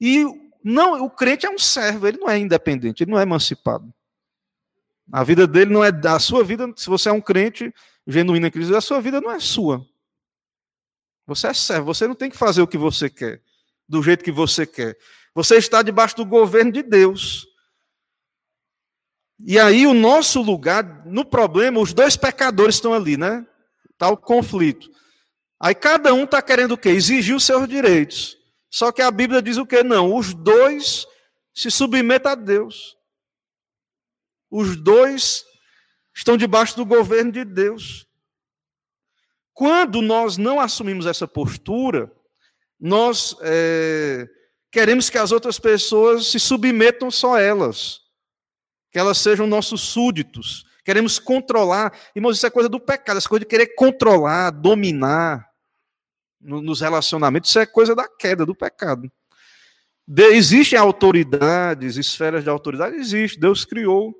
[0.00, 0.24] e
[0.62, 3.92] não, o crente é um servo, ele não é independente, ele não é emancipado.
[5.12, 7.72] A vida dele não é a sua vida, se você é um crente
[8.06, 9.86] genuíno em Cristo, a sua vida não é sua.
[11.26, 13.42] Você é servo, você não tem que fazer o que você quer,
[13.88, 14.96] do jeito que você quer.
[15.34, 17.46] Você está debaixo do governo de Deus.
[19.38, 23.46] E aí o nosso lugar, no problema, os dois pecadores estão ali, né?
[23.90, 24.93] Está o conflito.
[25.64, 26.90] Aí cada um está querendo o quê?
[26.90, 28.36] Exigir os seus direitos.
[28.68, 29.82] Só que a Bíblia diz o quê?
[29.82, 31.06] Não, os dois
[31.54, 32.98] se submetem a Deus.
[34.50, 35.42] Os dois
[36.14, 38.06] estão debaixo do governo de Deus.
[39.54, 42.12] Quando nós não assumimos essa postura,
[42.78, 44.28] nós é,
[44.70, 48.02] queremos que as outras pessoas se submetam só elas,
[48.92, 50.66] que elas sejam nossos súditos.
[50.84, 51.98] Queremos controlar.
[52.14, 55.53] Irmãos, isso é coisa do pecado, essa coisa de querer controlar, dominar
[56.44, 59.10] nos relacionamentos, isso é coisa da queda, do pecado.
[60.06, 64.14] De, existem autoridades, esferas de autoridade, existe, Deus criou.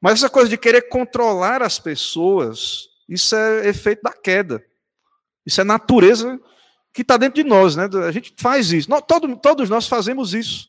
[0.00, 4.64] Mas essa coisa de querer controlar as pessoas, isso é efeito da queda.
[5.44, 6.38] Isso é natureza
[6.92, 7.88] que está dentro de nós, né?
[8.06, 8.88] A gente faz isso.
[8.88, 10.68] Nós, todo, todos nós fazemos isso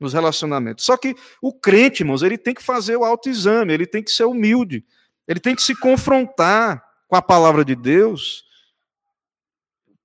[0.00, 0.84] nos relacionamentos.
[0.84, 4.24] Só que o crente, irmãos, ele tem que fazer o autoexame, ele tem que ser
[4.24, 4.84] humilde,
[5.26, 8.44] ele tem que se confrontar com a palavra de Deus,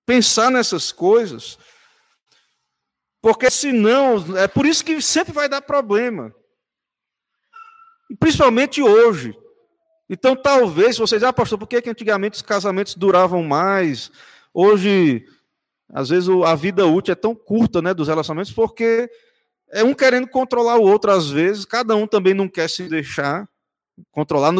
[0.06, 1.58] pensar nessas coisas,
[3.22, 6.34] porque senão, é por isso que sempre vai dar problema.
[8.20, 9.38] Principalmente hoje.
[10.10, 14.12] Então, talvez, vocês, ah, pastor, por que, que antigamente os casamentos duravam mais?
[14.54, 15.26] Hoje,
[15.94, 19.10] às vezes, a vida útil é tão curta né, dos relacionamentos, porque
[19.70, 23.48] é um querendo controlar o outro, às vezes, cada um também não quer se deixar
[24.12, 24.54] controlar.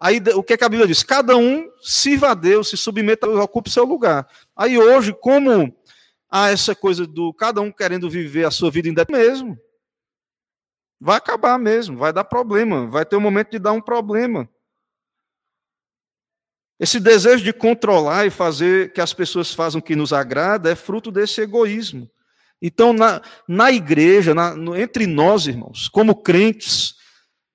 [0.00, 1.02] Aí, o que, é que a Bíblia diz?
[1.02, 4.28] Cada um sirva a Deus, se submeta, ocupe seu lugar.
[4.56, 5.74] Aí, hoje, como
[6.30, 9.58] há essa coisa do cada um querendo viver a sua vida independente mesmo,
[11.00, 14.48] vai acabar mesmo, vai dar problema, vai ter um momento de dar um problema.
[16.78, 20.74] Esse desejo de controlar e fazer que as pessoas façam o que nos agrada é
[20.74, 22.10] fruto desse egoísmo.
[22.62, 26.94] Então, na, na igreja, na, no, entre nós, irmãos, como crentes,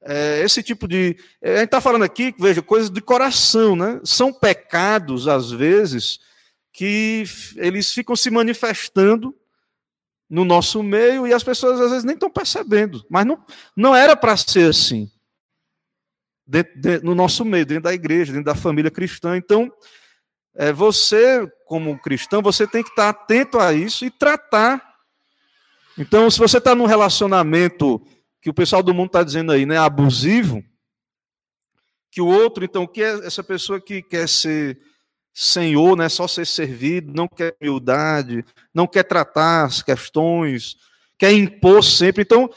[0.05, 1.17] é, esse tipo de.
[1.41, 3.99] É, a gente está falando aqui, veja, coisas de coração, né?
[4.03, 6.19] São pecados, às vezes,
[6.71, 7.23] que
[7.55, 9.35] eles ficam se manifestando
[10.29, 13.03] no nosso meio e as pessoas, às vezes, nem estão percebendo.
[13.09, 13.43] Mas não,
[13.75, 15.11] não era para ser assim
[16.45, 19.35] dentro, dentro, no nosso meio, dentro da igreja, dentro da família cristã.
[19.35, 19.71] Então,
[20.53, 24.81] é, você, como cristão, você tem que estar atento a isso e tratar.
[25.97, 28.05] Então, se você está num relacionamento
[28.45, 30.63] que o pessoal do mundo está dizendo aí, né, abusivo,
[32.11, 34.79] que o outro, então, o que é essa pessoa que quer ser
[35.33, 40.77] senhor, né, só ser servido, não quer humildade, não quer tratar as questões,
[41.17, 42.21] quer impor sempre.
[42.21, 42.47] Então,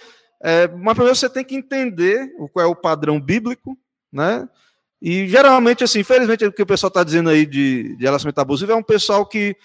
[0.43, 3.75] é, mas primeiro você tem que entender qual é o padrão bíblico,
[4.13, 4.47] né?
[5.01, 8.73] E geralmente, assim, infelizmente, o que o pessoal está dizendo aí de, de relacionamento abusivo
[8.73, 9.57] é um pessoal que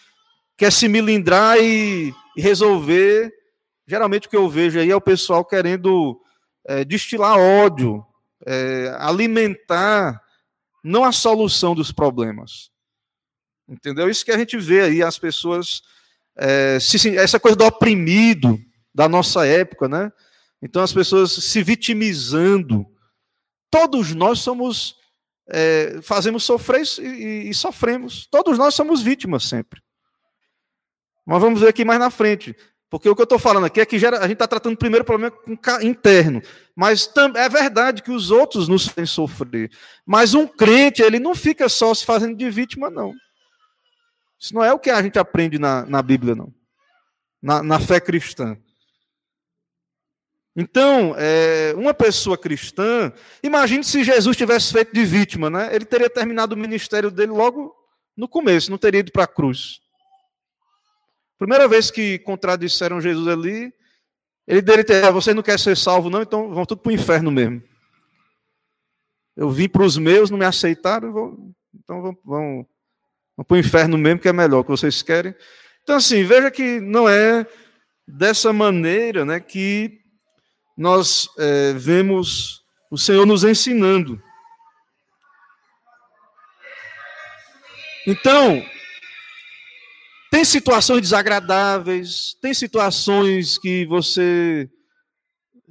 [0.55, 3.42] quer se milindrar e, e resolver.
[3.87, 6.21] Geralmente o que eu vejo aí é o pessoal querendo
[6.65, 8.05] é, destilar ódio,
[8.45, 10.21] é, alimentar
[10.83, 12.71] não a solução dos problemas.
[13.67, 14.09] Entendeu?
[14.09, 15.81] Isso que a gente vê aí, as pessoas.
[16.35, 18.59] É, se, essa coisa do oprimido
[18.93, 20.11] da nossa época, né?
[20.61, 22.85] Então as pessoas se vitimizando.
[23.69, 24.95] Todos nós somos,
[25.49, 28.27] é, fazemos sofrer e, e, sofremos.
[28.27, 29.81] Todos nós somos vítimas sempre.
[31.25, 32.55] Mas vamos ver aqui mais na frente.
[32.93, 35.01] Porque o que eu estou falando aqui é que gera, a gente está tratando primeiro
[35.01, 35.35] o problema
[35.81, 36.43] interno.
[36.75, 39.71] Mas é verdade que os outros nos fazem sofrer.
[40.05, 43.11] Mas um crente, ele não fica só se fazendo de vítima, não.
[44.39, 46.53] Isso não é o que a gente aprende na, na Bíblia, não.
[47.41, 48.55] Na, na fé cristã.
[50.55, 55.75] Então, é, uma pessoa cristã, imagine se Jesus tivesse feito de vítima, né?
[55.75, 57.73] Ele teria terminado o ministério dele logo
[58.15, 59.81] no começo, não teria ido para a cruz.
[61.37, 63.73] Primeira vez que contradisseram Jesus ali,
[64.47, 66.93] ele deveria ter, ah, você não quer ser salvo, não, então vão tudo para o
[66.93, 67.61] inferno mesmo.
[69.35, 72.65] Eu vim para os meus, não me aceitaram, vou, então vamos, vamos,
[73.35, 75.33] vamos para o inferno mesmo, que é melhor que vocês querem.
[75.81, 77.47] Então, assim, veja que não é
[78.07, 80.01] dessa maneira né, que
[80.77, 84.21] nós é, vemos o Senhor nos ensinando.
[88.05, 88.63] Então,
[90.33, 94.67] tem situações desagradáveis, tem situações que você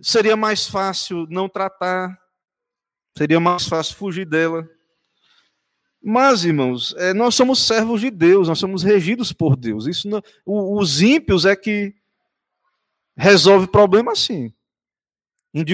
[0.01, 2.17] seria mais fácil não tratar,
[3.19, 4.65] seria mais fácil fugir dela.
[6.01, 9.89] Mas, irmãos, é, nós somos servos de Deus, nós somos regidos por Deus.
[9.89, 11.93] Isso não, os ímpios é que
[13.17, 14.55] resolve problema assim,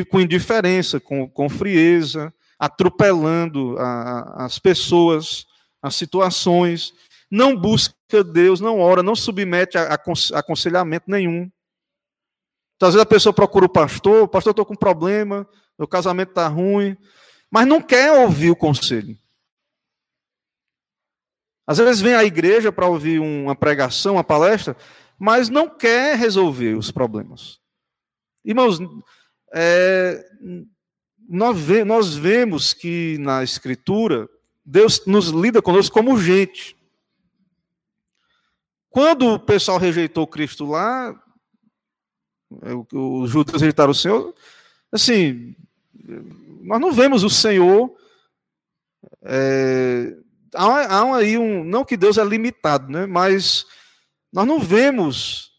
[0.08, 5.44] com indiferença, com, com frieza, atropelando a, a, as pessoas,
[5.82, 6.94] as situações,
[7.30, 11.50] não busca Deus, não ora, não submete a, a aconselhamento nenhum.
[12.76, 15.48] Então, às vezes a pessoa procura o pastor, pastor, estou com problema,
[15.78, 16.96] meu casamento está ruim,
[17.50, 19.18] mas não quer ouvir o conselho.
[21.66, 24.74] Às vezes vem à igreja para ouvir uma pregação, uma palestra,
[25.18, 27.60] mas não quer resolver os problemas.
[28.44, 28.78] Irmãos,
[29.52, 30.24] é,
[31.28, 34.28] nós, ve nós vemos que na Escritura,
[34.64, 36.77] Deus nos lida conosco como gente.
[38.90, 41.14] Quando o pessoal rejeitou Cristo lá,
[42.62, 44.34] é, os judeus rejeitaram o Senhor,
[44.90, 45.54] assim,
[46.62, 47.94] nós não vemos o Senhor
[49.22, 50.14] é,
[50.54, 51.64] há, há aí um.
[51.64, 53.06] Não que Deus é limitado, né?
[53.06, 53.66] mas
[54.32, 55.52] nós não vemos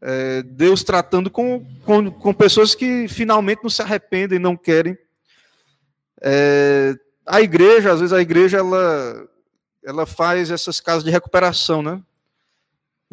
[0.00, 4.96] é, Deus tratando com, com, com, pessoas que finalmente não se arrependem, não querem.
[6.20, 6.94] É,
[7.26, 9.28] a igreja, às vezes a igreja, ela,
[9.84, 12.02] ela faz essas casas de recuperação, né?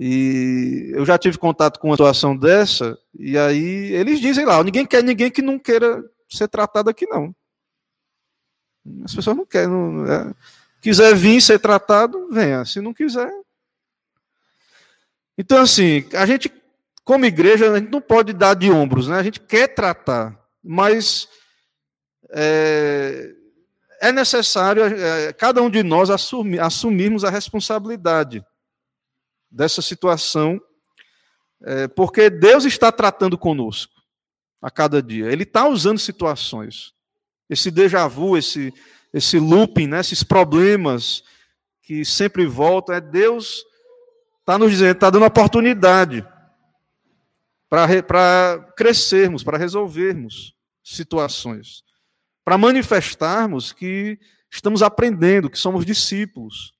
[0.01, 4.85] E eu já tive contato com uma situação dessa, e aí eles dizem lá, ninguém
[4.85, 7.35] quer ninguém que não queira ser tratado aqui, não.
[9.03, 9.67] As pessoas não querem.
[9.67, 10.33] Não, é,
[10.79, 12.63] Quiser vir ser tratado, venha.
[12.63, 13.29] Se não quiser.
[15.37, 16.49] Então, assim, a gente,
[17.03, 19.17] como igreja, a gente não pode dar de ombros, né?
[19.17, 20.33] A gente quer tratar,
[20.63, 21.27] mas
[22.29, 23.33] é,
[23.99, 28.41] é necessário é, cada um de nós assumir, assumirmos a responsabilidade
[29.51, 30.61] dessa situação,
[31.61, 33.93] é, porque Deus está tratando conosco
[34.61, 35.31] a cada dia.
[35.31, 36.93] Ele está usando situações.
[37.49, 38.73] Esse déjà vu, esse,
[39.13, 41.23] esse looping, né, esses problemas
[41.81, 43.65] que sempre voltam, é Deus
[44.39, 46.25] está nos dizendo, está dando oportunidade
[47.69, 51.83] para crescermos, para resolvermos situações,
[52.43, 54.19] para manifestarmos que
[54.51, 56.73] estamos aprendendo, que somos discípulos.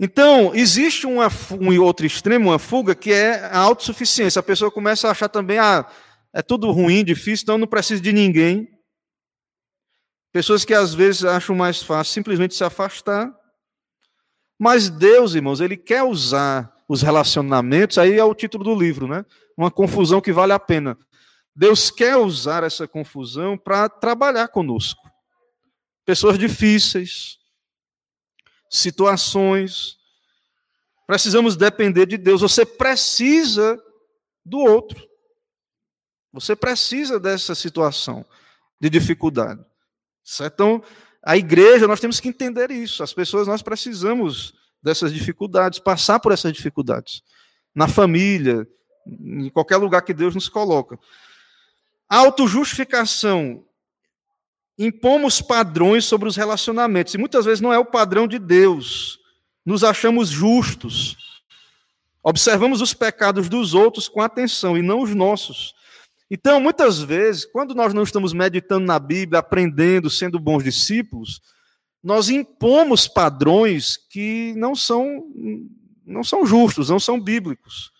[0.00, 1.28] Então, existe uma,
[1.60, 4.38] um outro extremo, uma fuga, que é a autossuficiência.
[4.38, 5.84] A pessoa começa a achar também, ah,
[6.32, 8.68] é tudo ruim, difícil, então não preciso de ninguém.
[10.32, 13.32] Pessoas que às vezes acham mais fácil simplesmente se afastar.
[14.56, 19.24] Mas Deus, irmãos, Ele quer usar os relacionamentos, aí é o título do livro, né?
[19.56, 20.96] Uma confusão que vale a pena.
[21.54, 25.02] Deus quer usar essa confusão para trabalhar conosco.
[26.06, 27.37] Pessoas difíceis,
[28.68, 29.96] situações.
[31.06, 32.40] Precisamos depender de Deus.
[32.40, 33.80] Você precisa
[34.44, 35.08] do outro.
[36.32, 38.24] Você precisa dessa situação
[38.80, 39.64] de dificuldade.
[40.40, 40.82] Então,
[41.22, 43.02] a igreja, nós temos que entender isso.
[43.02, 47.22] As pessoas, nós precisamos dessas dificuldades, passar por essas dificuldades.
[47.74, 48.66] Na família,
[49.06, 50.98] em qualquer lugar que Deus nos coloca.
[52.08, 53.64] A autojustificação.
[54.78, 57.14] Impomos padrões sobre os relacionamentos.
[57.14, 59.18] E muitas vezes não é o padrão de Deus.
[59.66, 61.16] Nos achamos justos.
[62.22, 65.74] Observamos os pecados dos outros com atenção e não os nossos.
[66.30, 71.40] Então, muitas vezes, quando nós não estamos meditando na Bíblia, aprendendo, sendo bons discípulos,
[72.02, 75.24] nós impomos padrões que não são
[76.04, 77.92] não são justos, não são bíblicos.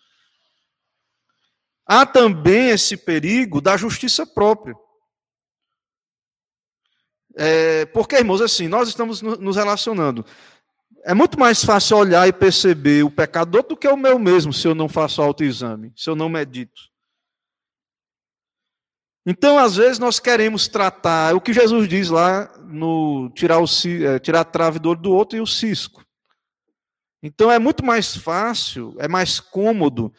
[1.85, 4.75] Há também esse perigo da justiça própria.
[7.35, 10.25] É, porque, irmãos, assim, nós estamos nos relacionando.
[11.03, 14.67] É muito mais fácil olhar e perceber o pecador do que o meu mesmo, se
[14.67, 16.89] eu não faço autoexame, se eu não medito.
[19.25, 23.65] Então, às vezes, nós queremos tratar o que Jesus diz lá no tirar, o,
[24.05, 26.03] é, tirar a trave do olho do outro e o cisco.
[27.21, 30.13] Então, é muito mais fácil, é mais cômodo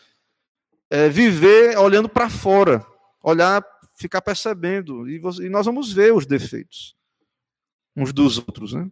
[0.88, 2.86] é, viver olhando para fora,
[3.22, 3.64] olhar,
[3.96, 6.99] ficar percebendo, e, você, e, nós vamos ver os defeitos
[8.02, 8.88] uns dos outros, né?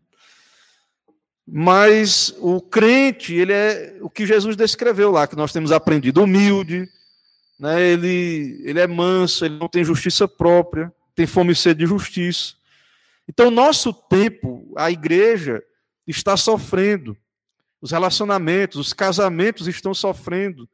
[1.51, 6.87] Mas o crente, ele é o que Jesus descreveu lá, que nós temos aprendido, humilde,
[7.59, 7.81] né?
[7.81, 12.55] ele, ele é manso, ele não tem justiça própria, tem fome e sede de justiça.
[13.27, 15.63] Então, nosso tempo, a igreja
[16.07, 17.17] está sofrendo,
[17.81, 20.69] os relacionamentos, os casamentos estão sofrendo,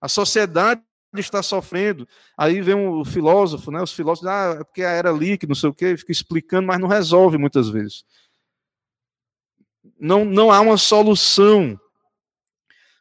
[0.00, 0.80] a sociedade
[1.20, 2.08] está sofrendo.
[2.36, 3.82] Aí vem o filósofo, né?
[3.82, 6.80] Os filósofos, ah, é porque a era líquida, não sei o quê, fica explicando, mas
[6.80, 8.04] não resolve muitas vezes.
[9.98, 11.78] Não, não há uma solução,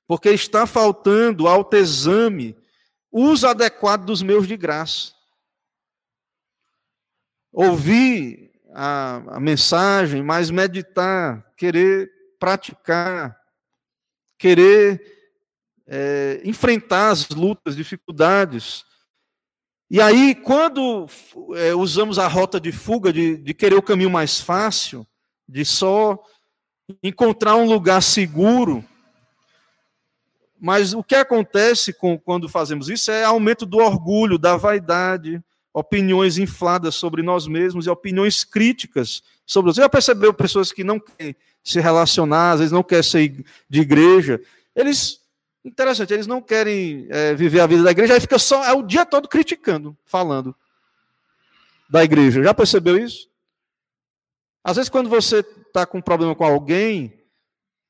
[0.07, 2.55] porque está faltando autoexame,
[3.11, 5.13] uso adequado dos meios de graça.
[7.51, 13.39] Ouvir a, a mensagem, mas meditar, querer praticar,
[14.37, 15.22] querer
[15.87, 18.83] é, enfrentar as lutas, dificuldades.
[19.89, 21.07] E aí, quando
[21.55, 25.05] é, usamos a rota de fuga, de, de querer o caminho mais fácil,
[25.47, 26.17] de só
[27.01, 28.83] encontrar um lugar seguro,
[30.59, 36.37] mas o que acontece com, quando fazemos isso é aumento do orgulho, da vaidade, opiniões
[36.37, 39.73] infladas sobre nós mesmos e opiniões críticas sobre.
[39.73, 43.81] Você já percebeu pessoas que não querem se relacionar, às vezes não querem ser de
[43.81, 44.39] igreja?
[44.75, 45.19] Eles
[45.63, 48.83] Interessante, eles não querem é, viver a vida da igreja, aí fica só é o
[48.83, 50.53] dia todo criticando, falando
[51.89, 52.43] da igreja.
[52.43, 53.29] Já percebeu isso?
[54.63, 57.17] Às vezes, quando você está com um problema com alguém,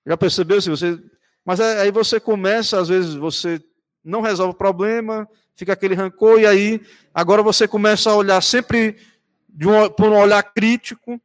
[0.05, 1.01] já percebeu se você.
[1.45, 3.61] Mas aí você começa, às vezes, você
[4.03, 6.81] não resolve o problema, fica aquele rancor, e aí
[7.13, 8.97] agora você começa a olhar sempre
[9.61, 11.19] um, por um olhar crítico,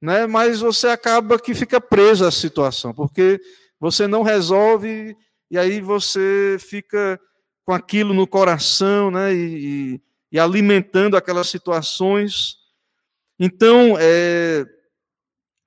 [0.00, 0.26] né?
[0.26, 3.40] mas você acaba que fica preso à situação, porque
[3.78, 5.16] você não resolve
[5.50, 7.20] e aí você fica
[7.64, 10.00] com aquilo no coração, né, e, e,
[10.32, 12.56] e alimentando aquelas situações.
[13.38, 14.64] Então, é,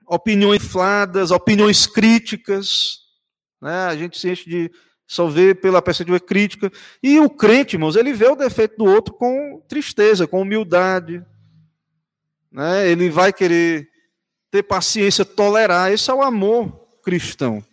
[0.07, 2.99] opiniões infladas, opiniões críticas,
[3.61, 4.71] né, a gente se enche de
[5.09, 6.71] só ver pela perspectiva crítica.
[7.01, 11.25] E o crente, irmãos, ele vê o defeito do outro com tristeza, com humildade.
[12.51, 12.87] Né?
[12.87, 13.89] Ele vai querer
[14.51, 15.91] ter paciência, tolerar.
[15.91, 17.63] Esse é o amor cristão.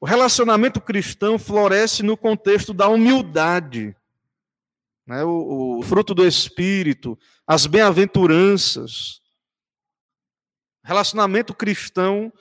[0.00, 3.96] O relacionamento cristão floresce no contexto da humildade,
[5.04, 5.24] né?
[5.24, 9.20] o, o fruto do Espírito, as bem-aventuranças.
[10.84, 12.32] Relacionamento cristão,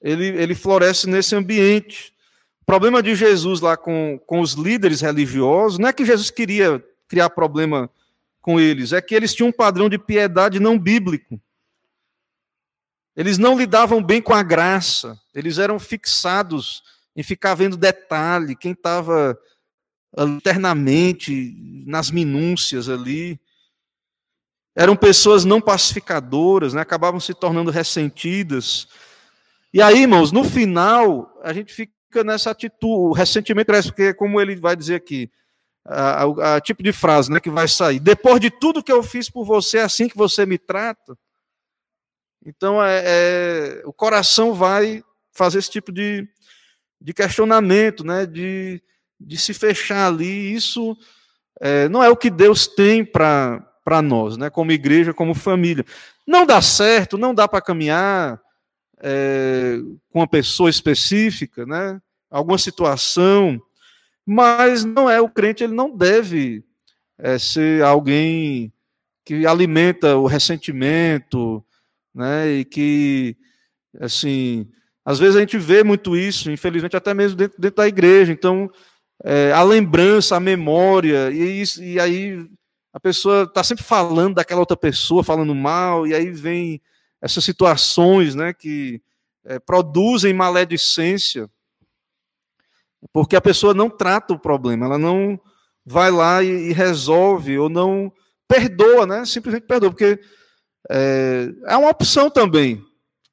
[0.00, 2.12] ele, ele floresce nesse ambiente.
[2.60, 6.84] O problema de Jesus lá com, com os líderes religiosos, não é que Jesus queria
[7.08, 7.90] criar problema
[8.42, 11.40] com eles, é que eles tinham um padrão de piedade não bíblico.
[13.16, 16.82] Eles não lidavam bem com a graça, eles eram fixados
[17.16, 19.38] em ficar vendo detalhe, quem estava
[20.24, 21.54] internamente
[21.86, 23.40] nas minúcias ali.
[24.74, 26.82] Eram pessoas não pacificadoras, né?
[26.82, 28.88] acabavam se tornando ressentidas.
[29.72, 34.40] E aí, irmãos, no final, a gente fica nessa atitude, o ressentimento cresce, porque, como
[34.40, 35.30] ele vai dizer aqui,
[35.84, 39.02] a, a, a, tipo de frase né, que vai sair: depois de tudo que eu
[39.02, 41.16] fiz por você, é assim que você me trata.
[42.44, 45.02] Então, é, é, o coração vai
[45.32, 46.26] fazer esse tipo de,
[47.00, 48.82] de questionamento, né, de,
[49.20, 50.54] de se fechar ali.
[50.54, 50.96] Isso
[51.60, 55.84] é, não é o que Deus tem para nós, né, como igreja, como família.
[56.26, 58.40] Não dá certo, não dá para caminhar
[59.00, 59.78] é,
[60.10, 63.60] com uma pessoa específica, né, alguma situação,
[64.24, 66.64] mas não é o crente, ele não deve
[67.18, 68.72] é, ser alguém
[69.24, 71.64] que alimenta o ressentimento,
[72.14, 73.36] né, e que
[74.00, 74.68] assim
[75.06, 78.32] às vezes a gente vê muito isso, infelizmente, até mesmo dentro, dentro da igreja.
[78.32, 78.68] Então,
[79.24, 82.44] é, a lembrança, a memória, e, e aí
[82.92, 86.82] a pessoa está sempre falando daquela outra pessoa, falando mal, e aí vem
[87.22, 89.00] essas situações né, que
[89.44, 91.48] é, produzem maledicência,
[93.12, 95.38] porque a pessoa não trata o problema, ela não
[95.84, 98.12] vai lá e, e resolve, ou não
[98.48, 99.24] perdoa, né?
[99.24, 100.18] simplesmente perdoa, porque
[100.90, 102.82] é, é uma opção também.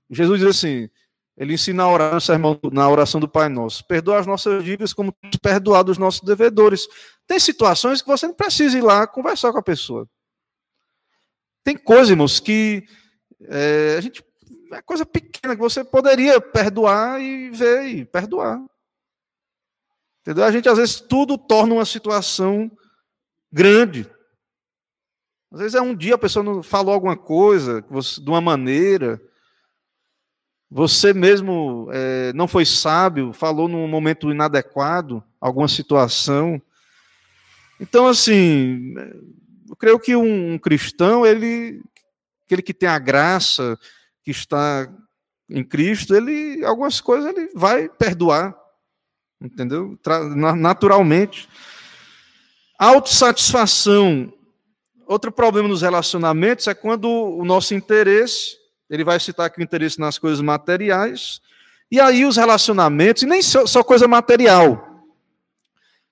[0.09, 0.87] Jesus diz assim:
[1.35, 2.13] ele ensina a orar
[2.71, 3.85] na oração do Pai Nosso.
[3.87, 6.87] Perdoa as nossas dívidas como perdoar os nossos devedores.
[7.25, 10.07] Tem situações que você não precisa ir lá conversar com a pessoa.
[11.63, 12.85] Tem coisas, irmãos, que
[13.41, 14.23] é, a gente
[14.71, 18.63] é coisa pequena que você poderia perdoar e ver e perdoar.
[20.21, 20.43] Entendeu?
[20.43, 22.71] A gente às vezes tudo torna uma situação
[23.51, 24.09] grande.
[25.51, 29.21] Às vezes é um dia a pessoa não falou alguma coisa de uma maneira,
[30.75, 36.59] você mesmo é, não foi sábio, falou num momento inadequado, alguma situação.
[37.79, 38.95] Então, assim,
[39.69, 41.79] eu creio que um, um cristão, ele,
[42.43, 43.77] aquele que tem a graça,
[44.23, 44.91] que está
[45.47, 48.57] em Cristo, ele algumas coisas ele vai perdoar,
[49.39, 49.95] entendeu?
[50.57, 51.47] Naturalmente.
[52.79, 54.33] Autossatisfação
[55.05, 58.57] outro problema nos relacionamentos é quando o nosso interesse,
[58.93, 61.41] ele vai citar aqui o interesse nas coisas materiais,
[61.89, 65.07] e aí os relacionamentos, e nem só, só coisa material.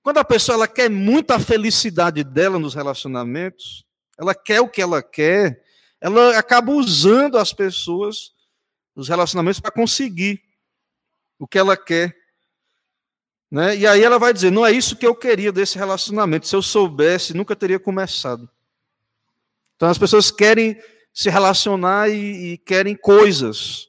[0.02, 3.86] Quando a pessoa ela quer muito a felicidade dela nos relacionamentos,
[4.18, 5.64] ela quer o que ela quer,
[6.00, 8.32] ela acaba usando as pessoas,
[8.96, 10.42] os relacionamentos, para conseguir
[11.38, 12.16] o que ela quer.
[13.52, 13.78] Né?
[13.78, 16.48] E aí ela vai dizer: não é isso que eu queria desse relacionamento.
[16.48, 18.50] Se eu soubesse, nunca teria começado.
[19.76, 20.82] Então as pessoas querem
[21.14, 23.88] se relacionar e, e querem coisas,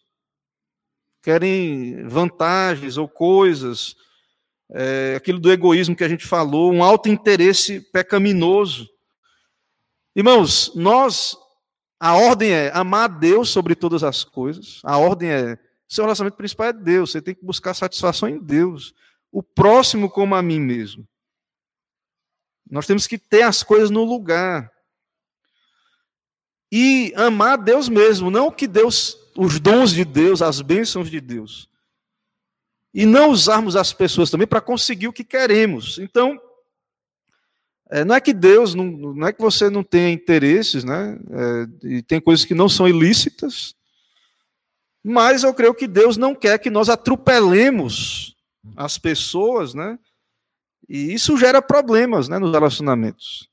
[1.22, 3.96] querem vantagens ou coisas,
[4.70, 8.88] é, aquilo do egoísmo que a gente falou, um alto interesse pecaminoso.
[10.16, 11.36] Irmãos, nós,
[12.00, 15.58] a ordem é amar a Deus sobre todas as coisas, a ordem é,
[15.92, 18.94] seu relacionamento principal é Deus, você tem que buscar satisfação em Deus
[19.30, 21.06] o próximo como a mim mesmo.
[22.70, 24.71] Nós temos que ter as coisas no lugar.
[26.74, 31.68] E amar Deus mesmo, não que Deus, os dons de Deus, as bênçãos de Deus.
[32.94, 35.98] E não usarmos as pessoas também para conseguir o que queremos.
[35.98, 36.40] Então,
[37.90, 41.18] é, não é que Deus, não, não é que você não tenha interesses, né?
[41.30, 43.74] É, e tem coisas que não são ilícitas,
[45.04, 48.34] mas eu creio que Deus não quer que nós atropelemos
[48.74, 49.98] as pessoas, né?
[50.88, 53.51] E isso gera problemas né, nos relacionamentos.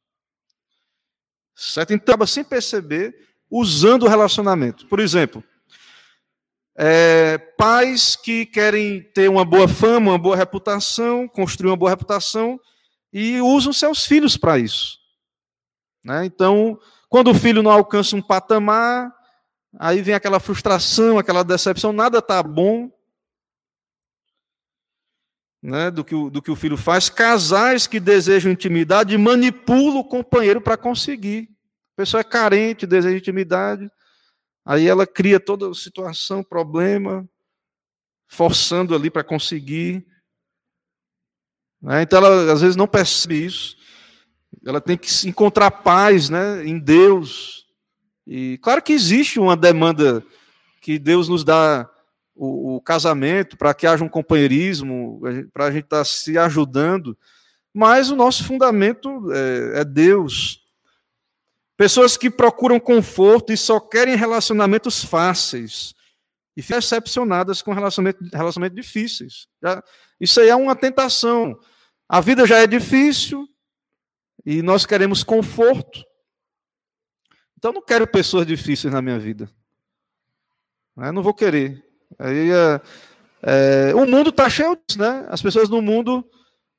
[1.59, 1.93] Certo?
[1.93, 3.13] Então, acaba sem perceber,
[3.51, 4.87] usando o relacionamento.
[4.87, 5.43] Por exemplo,
[6.77, 12.57] é, pais que querem ter uma boa fama, uma boa reputação, construir uma boa reputação,
[13.11, 14.97] e usam seus filhos para isso.
[16.01, 16.25] Né?
[16.25, 16.79] Então,
[17.09, 19.13] quando o filho não alcança um patamar,
[19.77, 22.89] aí vem aquela frustração, aquela decepção, nada está bom,
[25.61, 30.03] né, do, que o, do que o filho faz, casais que desejam intimidade manipulam o
[30.03, 31.49] companheiro para conseguir.
[31.93, 33.91] A pessoa é carente, deseja intimidade,
[34.65, 37.27] aí ela cria toda situação, problema,
[38.27, 40.05] forçando ali para conseguir.
[41.81, 43.77] Né, então ela às vezes não percebe isso.
[44.65, 47.65] Ela tem que encontrar paz né, em Deus.
[48.25, 50.23] E claro que existe uma demanda
[50.81, 51.89] que Deus nos dá
[52.39, 55.21] o, o casamento, para que haja um companheirismo,
[55.53, 57.17] para a gente estar tá se ajudando,
[57.73, 60.63] mas o nosso fundamento é, é Deus.
[61.75, 65.93] Pessoas que procuram conforto e só querem relacionamentos fáceis
[66.55, 69.47] e ficam decepcionadas com relacionamentos relacionamento difíceis.
[69.61, 69.83] Já,
[70.19, 71.59] isso aí é uma tentação.
[72.07, 73.47] A vida já é difícil
[74.45, 76.03] e nós queremos conforto.
[77.57, 79.49] Então, não quero pessoas difíceis na minha vida.
[80.97, 81.88] Eu não vou querer.
[82.17, 82.81] Aí, é,
[83.41, 85.25] é, o mundo está cheio disso, né?
[85.29, 86.25] As pessoas no mundo,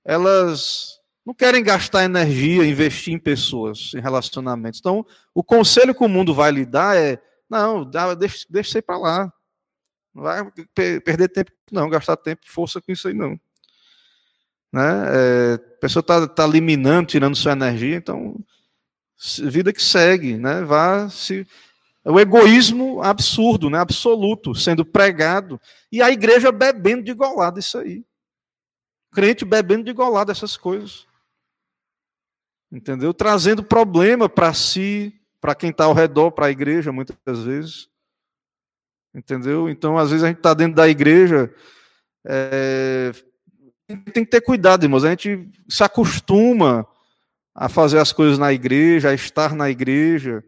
[0.04, 4.80] elas não querem gastar energia, investir em pessoas, em relacionamentos.
[4.80, 7.84] Então, o conselho que o mundo vai lhe dar é: não,
[8.18, 9.32] deixa, deixa isso para lá.
[10.14, 10.50] Não vai
[11.00, 13.38] perder tempo, não, gastar tempo, força com isso aí, não.
[14.72, 14.82] Né?
[14.82, 18.36] É, a pessoa está tá eliminando, tirando sua energia, então,
[19.44, 20.62] vida que segue, né?
[20.62, 21.46] Vá se
[22.04, 25.60] o egoísmo absurdo, né, absoluto, sendo pregado.
[25.92, 28.04] E a igreja bebendo de golado isso aí.
[29.12, 31.06] Crente bebendo de golado essas coisas.
[32.72, 33.12] Entendeu?
[33.12, 37.88] Trazendo problema para si, para quem está ao redor, para a igreja, muitas vezes.
[39.14, 39.68] Entendeu?
[39.68, 41.52] Então, às vezes, a gente está dentro da igreja.
[42.24, 43.12] É...
[44.12, 45.04] Tem que ter cuidado, irmãos.
[45.04, 46.86] A gente se acostuma
[47.52, 50.44] a fazer as coisas na igreja, a estar na igreja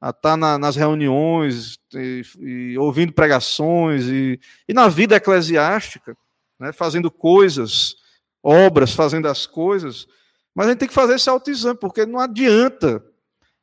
[0.00, 6.16] a estar tá na, nas reuniões, e, e, ouvindo pregações, e, e na vida eclesiástica,
[6.58, 7.96] né, fazendo coisas,
[8.42, 10.06] obras, fazendo as coisas,
[10.54, 13.04] mas a gente tem que fazer esse autoexame, porque não adianta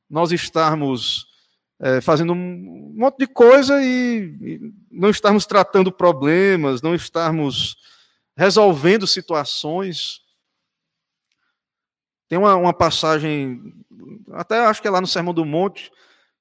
[0.09, 1.27] nós estarmos
[1.79, 7.77] é, fazendo um monte de coisa e, e não estarmos tratando problemas, não estarmos
[8.35, 10.21] resolvendo situações.
[12.27, 13.73] Tem uma, uma passagem,
[14.31, 15.91] até acho que é lá no Sermão do Monte,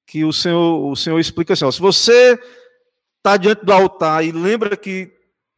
[0.06, 2.40] que o Senhor, o Senhor explica assim: ó, se você
[3.18, 5.12] está diante do altar e lembra que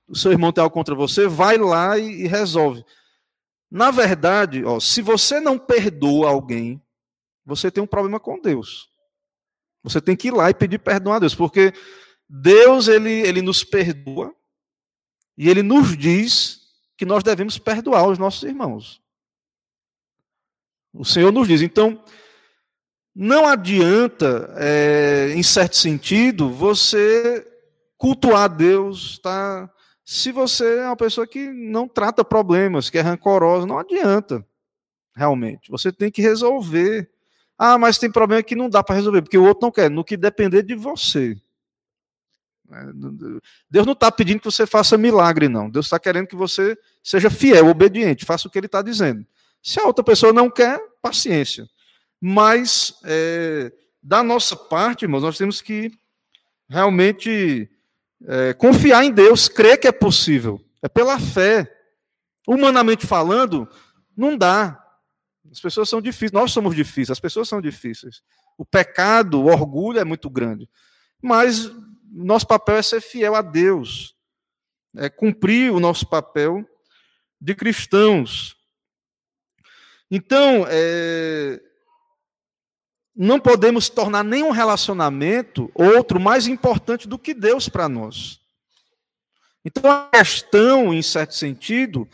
[0.08, 2.84] o seu irmão tem algo contra você, vai lá e, e resolve.
[3.70, 6.82] Na verdade, ó, se você não perdoa alguém,
[7.44, 8.88] você tem um problema com Deus.
[9.82, 11.72] Você tem que ir lá e pedir perdão a Deus, porque
[12.28, 14.34] Deus ele, ele nos perdoa
[15.36, 16.60] e ele nos diz
[16.96, 19.00] que nós devemos perdoar os nossos irmãos.
[20.92, 21.62] O Senhor nos diz.
[21.62, 22.02] Então,
[23.20, 27.44] não adianta, é, em certo sentido, você
[27.96, 29.68] cultuar Deus, tá?
[30.04, 34.46] Se você é uma pessoa que não trata problemas, que é rancorosa, não adianta,
[35.16, 35.68] realmente.
[35.70, 37.10] Você tem que resolver
[37.58, 39.90] Ah, mas tem problema que não dá para resolver, porque o outro não quer.
[39.90, 41.36] No que depender de você.
[42.70, 42.84] É,
[43.70, 45.68] Deus não está pedindo que você faça milagre, não.
[45.68, 49.26] Deus está querendo que você seja fiel, obediente, faça o que Ele está dizendo.
[49.62, 51.68] Se a outra pessoa não quer, paciência.
[52.20, 55.92] Mas, é, da nossa parte, irmãos, nós temos que
[56.68, 57.70] realmente
[58.26, 60.60] é, confiar em Deus, crer que é possível.
[60.82, 61.72] É pela fé.
[62.46, 63.68] Humanamente falando,
[64.16, 64.82] não dá.
[65.50, 68.22] As pessoas são difíceis, nós somos difíceis, as pessoas são difíceis.
[68.56, 70.68] O pecado, o orgulho é muito grande.
[71.22, 71.70] Mas
[72.10, 74.14] nosso papel é ser fiel a Deus,
[74.96, 76.66] é cumprir o nosso papel
[77.40, 78.56] de cristãos.
[80.10, 81.60] Então, é,
[83.20, 88.38] não podemos tornar nenhum relacionamento outro mais importante do que Deus para nós.
[89.64, 92.08] Então, a questão, em certo sentido,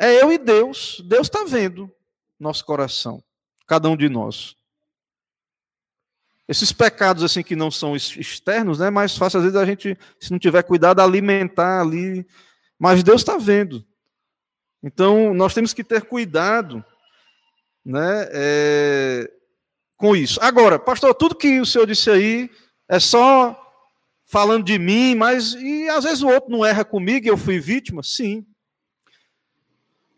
[0.00, 1.02] é eu e Deus.
[1.04, 1.92] Deus está vendo
[2.40, 3.22] nosso coração,
[3.66, 4.56] cada um de nós.
[6.48, 8.88] Esses pecados assim que não são externos, né?
[8.88, 12.26] Mais fácil às vezes a gente, se não tiver cuidado, alimentar ali.
[12.78, 13.84] Mas Deus está vendo.
[14.82, 16.82] Então nós temos que ter cuidado,
[17.84, 18.28] né?
[18.32, 19.37] É,
[19.98, 20.38] com isso.
[20.40, 22.48] Agora, pastor, tudo que o senhor disse aí
[22.88, 23.54] é só
[24.24, 27.58] falando de mim, mas e às vezes o outro não erra comigo e eu fui
[27.58, 28.02] vítima?
[28.02, 28.46] Sim.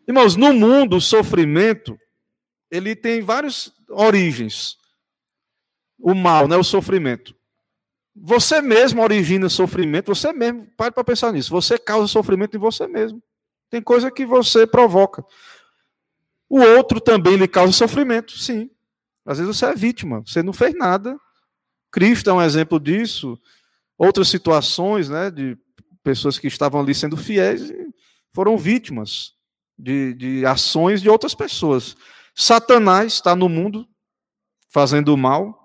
[0.07, 1.99] Irmãos, no mundo o sofrimento
[2.69, 4.77] ele tem várias origens.
[5.99, 7.35] O mal, né, o sofrimento.
[8.15, 11.49] Você mesmo origina sofrimento, você mesmo, pare para pensar nisso.
[11.51, 13.21] Você causa sofrimento em você mesmo.
[13.69, 15.23] Tem coisa que você provoca.
[16.49, 18.69] O outro também lhe causa sofrimento, sim.
[19.31, 21.17] Às vezes você é vítima, você não fez nada.
[21.89, 23.39] Cristo é um exemplo disso.
[23.97, 25.57] Outras situações, né, de
[26.03, 27.71] pessoas que estavam ali sendo fiéis
[28.33, 29.33] foram vítimas
[29.77, 31.95] de, de ações de outras pessoas.
[32.35, 33.87] Satanás está no mundo
[34.69, 35.57] fazendo mal.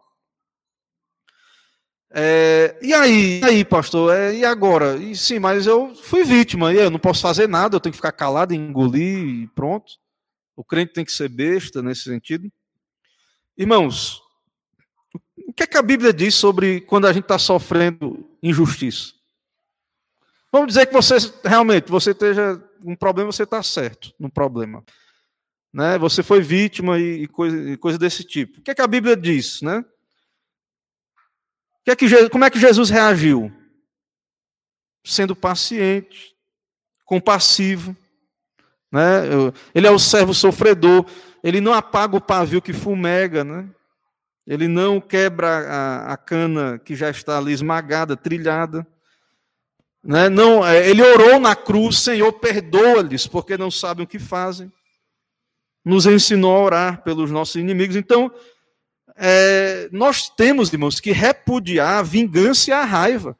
[2.12, 4.14] É, e aí, e aí, pastor?
[4.14, 4.96] É, e agora?
[4.96, 7.98] E, sim, mas eu fui vítima, e eu não posso fazer nada, eu tenho que
[7.98, 9.92] ficar calado, engolir e pronto.
[10.56, 12.50] O crente tem que ser besta nesse sentido.
[13.56, 14.22] Irmãos,
[15.48, 19.14] o que é que a Bíblia diz sobre quando a gente está sofrendo injustiça?
[20.52, 24.84] Vamos dizer que você realmente você esteja um problema, você está certo no problema
[25.76, 25.98] né?
[25.98, 28.60] Você foi vítima e, coisa, e coisa desse tipo.
[28.60, 29.84] O que é que a Bíblia diz, né?
[31.84, 33.52] Que é que, como é que Jesus reagiu?
[35.04, 36.34] Sendo paciente,
[37.04, 37.94] compassivo,
[38.90, 39.22] né?
[39.74, 41.04] Ele é o servo sofredor,
[41.42, 43.68] ele não apaga o pavio que fumega, né?
[44.46, 48.86] Ele não quebra a, a cana que já está ali esmagada, trilhada.
[50.04, 50.28] Né?
[50.28, 54.70] Não, é, ele orou na cruz, Senhor, perdoa-lhes, porque não sabem o que fazem
[55.86, 57.94] nos ensinou a orar pelos nossos inimigos.
[57.94, 58.28] Então,
[59.14, 63.38] é, nós temos, irmãos, que repudiar a vingança e a raiva.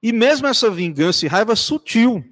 [0.00, 2.24] E mesmo essa vingança e raiva sutil,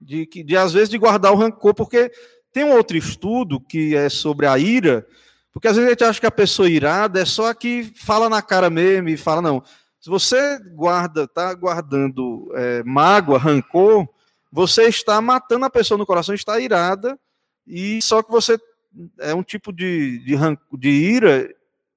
[0.00, 2.10] de, de, de às vezes de guardar o rancor, porque
[2.52, 5.06] tem um outro estudo que é sobre a ira,
[5.52, 8.28] porque às vezes a gente acha que a pessoa irada é só a que fala
[8.28, 9.62] na cara mesmo e fala, não.
[10.00, 14.06] Se você guarda, está guardando é, mágoa, rancor,
[14.52, 17.18] você está matando a pessoa no coração, está irada,
[17.66, 18.58] e só que você
[19.18, 20.36] é um tipo de, de,
[20.78, 21.54] de ira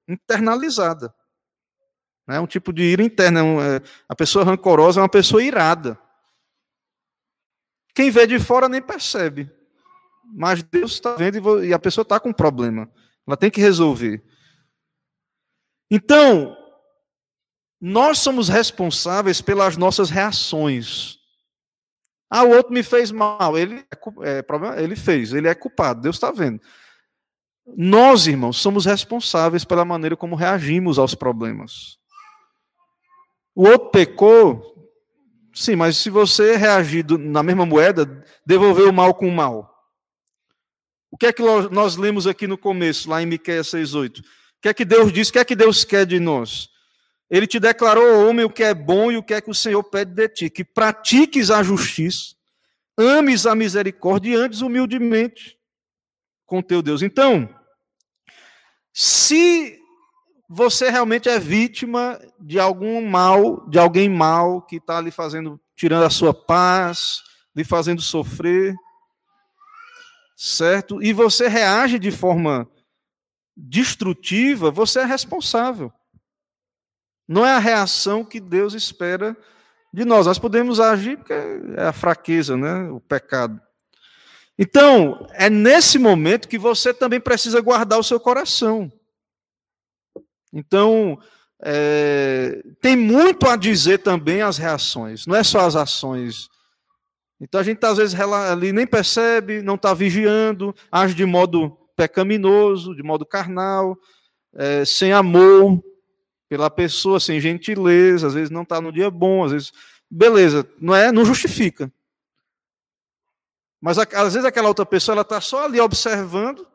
[0.08, 1.14] internalizada.
[2.28, 3.40] É um tipo de ira interna.
[3.40, 5.98] É, é, a pessoa rancorosa é uma pessoa irada.
[7.98, 9.50] Quem vê de fora nem percebe.
[10.32, 12.88] Mas Deus está vendo e a pessoa está com um problema.
[13.26, 14.22] Ela tem que resolver.
[15.90, 16.56] Então,
[17.80, 21.18] nós somos responsáveis pelas nossas reações.
[22.30, 23.58] Ah, o outro me fez mal.
[23.58, 23.84] Ele,
[24.22, 26.60] é, problema, ele fez, ele é culpado, Deus está vendo.
[27.66, 31.98] Nós, irmãos, somos responsáveis pela maneira como reagimos aos problemas.
[33.56, 34.77] O outro pecou,
[35.58, 39.74] sim, mas se você reagir na mesma moeda, devolver o mal com o mal.
[41.10, 44.20] O que é que nós lemos aqui no começo, lá em Miqueias 6,8?
[44.20, 44.24] O
[44.62, 45.28] que é que Deus diz?
[45.28, 46.68] O que é que Deus quer de nós?
[47.30, 49.82] Ele te declarou, homem, o que é bom e o que é que o Senhor
[49.84, 52.34] pede de ti, que pratiques a justiça,
[52.96, 55.58] ames a misericórdia e andes humildemente
[56.46, 57.02] com teu Deus.
[57.02, 57.48] Então,
[58.92, 59.77] se
[60.48, 66.04] você realmente é vítima de algum mal, de alguém mal que está lhe fazendo, tirando
[66.04, 67.22] a sua paz,
[67.54, 68.74] lhe fazendo sofrer,
[70.34, 71.02] certo?
[71.02, 72.66] E você reage de forma
[73.54, 75.92] destrutiva, você é responsável.
[77.26, 79.36] Não é a reação que Deus espera
[79.92, 80.26] de nós.
[80.26, 81.34] Nós podemos agir porque
[81.76, 82.88] é a fraqueza, né?
[82.88, 83.60] o pecado.
[84.58, 88.90] Então, é nesse momento que você também precisa guardar o seu coração.
[90.52, 91.18] Então,
[91.60, 96.48] é, tem muito a dizer também as reações, não é só as ações.
[97.40, 102.94] Então a gente às vezes ali nem percebe, não está vigiando, age de modo pecaminoso,
[102.94, 103.96] de modo carnal,
[104.54, 105.82] é, sem amor
[106.48, 109.72] pela pessoa, sem gentileza, às vezes não está no dia bom, às vezes,
[110.10, 111.92] beleza, não é, não justifica.
[113.80, 116.66] Mas às vezes aquela outra pessoa ela está só ali observando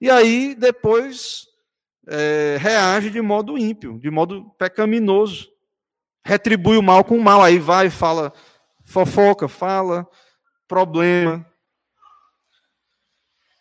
[0.00, 1.45] e aí depois
[2.06, 5.48] é, reage de modo ímpio, de modo pecaminoso,
[6.24, 8.32] retribui o mal com o mal, aí vai e fala
[8.84, 10.06] fofoca, fala
[10.66, 11.44] problema.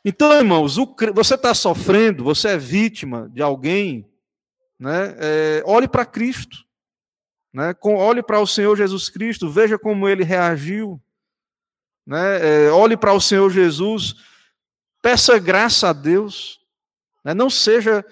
[0.03, 0.77] Então, irmãos,
[1.13, 4.07] você está sofrendo, você é vítima de alguém,
[4.79, 5.15] né?
[5.19, 6.63] É, olhe para Cristo,
[7.51, 7.73] né?
[7.73, 11.01] Com, olhe para o Senhor Jesus Cristo, veja como ele reagiu,
[12.05, 12.67] né?
[12.67, 14.15] É, olhe para o Senhor Jesus,
[15.01, 16.59] peça graça a Deus,
[17.23, 17.33] né?
[17.33, 18.05] não seja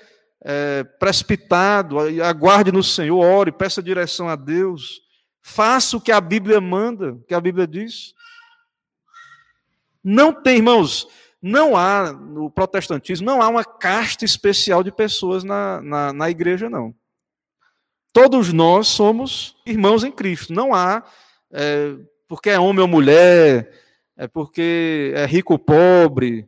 [0.43, 5.01] é, precipitado, aguarde no Senhor, ore, peça direção a Deus,
[5.41, 8.13] faça o que a Bíblia manda, o que a Bíblia diz.
[10.03, 11.07] Não tem, irmãos,
[11.41, 16.69] não há, no protestantismo, não há uma casta especial de pessoas na, na, na igreja,
[16.69, 16.93] não.
[18.11, 20.53] Todos nós somos irmãos em Cristo.
[20.53, 21.03] Não há,
[21.51, 21.95] é,
[22.27, 23.71] porque é homem ou mulher,
[24.15, 26.47] é porque é rico ou pobre,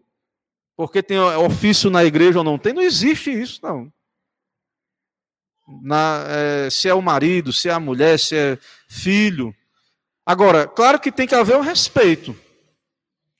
[0.75, 3.91] porque tem ofício na igreja ou não tem, não existe isso, não.
[5.81, 8.57] Na, é, se é o marido, se é a mulher, se é
[8.87, 9.55] filho.
[10.25, 12.35] Agora, claro que tem que haver um respeito.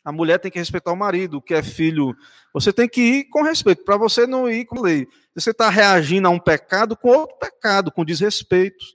[0.04, 2.16] A mulher tem que respeitar o marido, o que é filho.
[2.54, 5.08] Você tem que ir com respeito, para você não ir com lei.
[5.36, 8.86] Você está reagindo a um pecado com outro pecado, com desrespeito.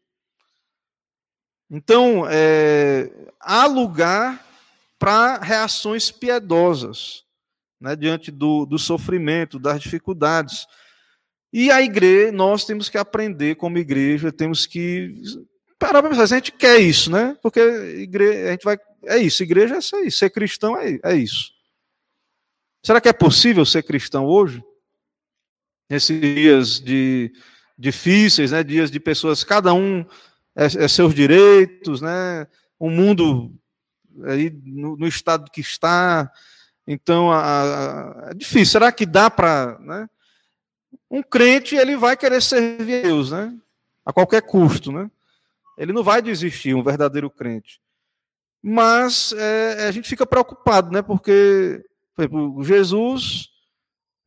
[1.70, 4.44] Então, é, há lugar
[4.98, 7.24] para reações piedosas
[7.80, 10.66] né, diante do, do sofrimento, das dificuldades.
[11.52, 15.14] E a igreja, nós temos que aprender como igreja, temos que
[15.78, 17.36] parar para pensar, a gente quer isso, né?
[17.42, 21.16] Porque igreja, a gente vai, é isso, igreja é isso aí, ser cristão é, é
[21.16, 21.52] isso.
[22.84, 24.62] Será que é possível ser cristão hoje?
[25.88, 27.32] Nesses dias de,
[27.76, 28.62] difíceis, né?
[28.62, 30.04] Dias de pessoas, cada um
[30.54, 32.46] é, é seus direitos, né?
[32.78, 33.52] O mundo
[34.24, 36.30] aí no, no estado que está,
[36.92, 38.72] então, a, a, é difícil.
[38.72, 39.78] Será que dá para.
[39.78, 40.08] Né?
[41.08, 43.56] Um crente, ele vai querer servir a Deus, né?
[44.04, 45.08] A qualquer custo, né?
[45.78, 47.80] Ele não vai desistir, um verdadeiro crente.
[48.60, 51.00] Mas é, a gente fica preocupado, né?
[51.00, 51.80] Porque,
[52.16, 53.50] por exemplo, Jesus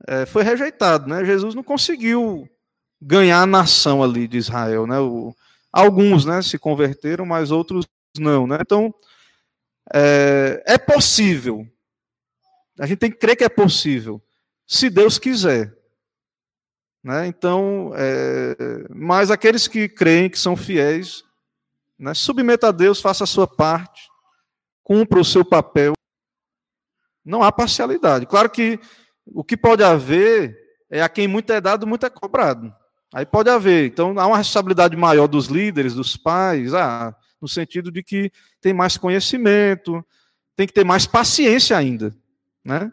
[0.07, 1.26] é, foi rejeitado, né?
[1.26, 2.49] Jesus não conseguiu
[3.01, 4.99] ganhar a nação ali de Israel, né?
[4.99, 5.36] O,
[5.70, 7.86] alguns, né, se converteram, mas outros
[8.18, 8.59] não, né?
[8.61, 8.93] Então,
[9.93, 11.68] é, é possível,
[12.80, 14.21] a gente tem que crer que é possível,
[14.65, 15.76] se Deus quiser.
[17.03, 17.28] Né?
[17.28, 18.55] Então, é,
[18.89, 21.24] mas aqueles que creem, que são fiéis,
[21.99, 24.01] né, submeta a Deus, faça a sua parte,
[24.84, 25.93] cumpra o seu papel.
[27.24, 28.26] Não há parcialidade.
[28.26, 28.80] Claro que
[29.26, 30.57] o que pode haver
[30.89, 32.74] é a quem muito é dado, muito é cobrado.
[33.13, 33.86] Aí pode haver.
[33.86, 38.74] Então, há uma responsabilidade maior dos líderes, dos pais, ah, no sentido de que tem
[38.74, 40.03] mais conhecimento,
[40.55, 42.15] tem que ter mais paciência ainda.
[42.64, 42.91] Né?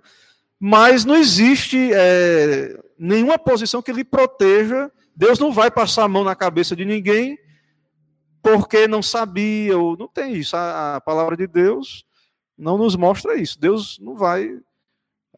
[0.58, 4.90] Mas não existe é, nenhuma posição que lhe proteja.
[5.14, 7.38] Deus não vai passar a mão na cabeça de ninguém
[8.42, 10.56] porque não sabia, ou não tem isso.
[10.56, 12.04] A, a palavra de Deus
[12.56, 13.58] não nos mostra isso.
[13.58, 14.58] Deus não vai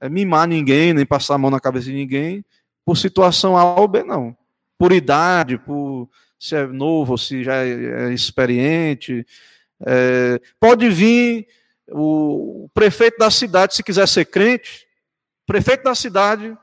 [0.00, 2.44] é, mimar ninguém, nem passar a mão na cabeça de ninguém
[2.84, 4.36] por situação A ou B, não.
[4.78, 6.08] Por idade, por
[6.38, 9.24] se é novo, se já é, é experiente.
[9.84, 11.46] É, pode vir
[11.88, 14.86] o prefeito da cidade, se quiser ser crente,
[15.46, 16.56] prefeito da cidade,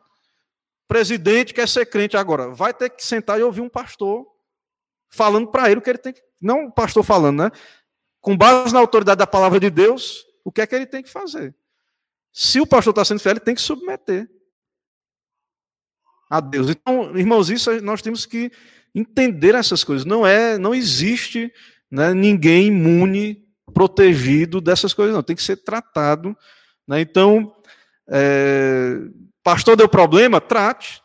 [0.88, 4.26] presidente quer ser crente agora, vai ter que sentar e ouvir um pastor
[5.10, 6.22] falando para ele o que ele tem que.
[6.42, 7.52] Não o pastor falando, né?
[8.22, 11.10] Com base na autoridade da palavra de Deus, o que é que ele tem que
[11.10, 11.56] fazer.
[12.32, 14.30] Se o pastor está sendo fiel, ele tem que submeter
[16.30, 16.70] a Deus.
[16.70, 18.52] Então, irmãos, isso nós temos que
[18.94, 20.06] entender essas coisas.
[20.06, 21.52] Não é, não existe
[21.90, 25.24] né, ninguém imune protegido dessas coisas, não.
[25.24, 26.36] Tem que ser tratado.
[26.88, 27.02] Né?
[27.02, 27.56] Então,
[28.08, 28.98] é,
[29.44, 31.02] pastor deu problema, trate.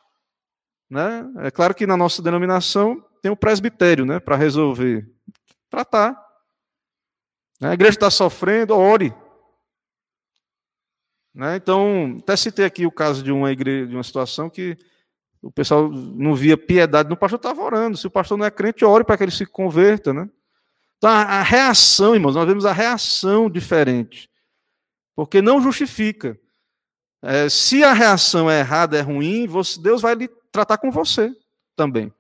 [0.90, 1.30] Né?
[1.38, 5.10] É claro que na nossa denominação tem o presbitério né, para resolver.
[5.70, 6.22] Tratar.
[7.60, 9.14] A igreja está sofrendo, ore.
[11.34, 11.56] Né?
[11.56, 14.76] Então, até citei aqui o caso de uma igreja, de uma situação que
[15.42, 17.96] o pessoal não via piedade no pastor, estava orando.
[17.96, 20.28] Se o pastor não é crente, ore para que ele se converta, né?
[20.96, 24.30] Então, a reação, irmãos, nós vemos a reação diferente.
[25.16, 26.36] porque não justifica.
[27.22, 31.32] É, se a reação é errada, é ruim, você, Deus vai lhe tratar com você
[31.76, 32.12] também.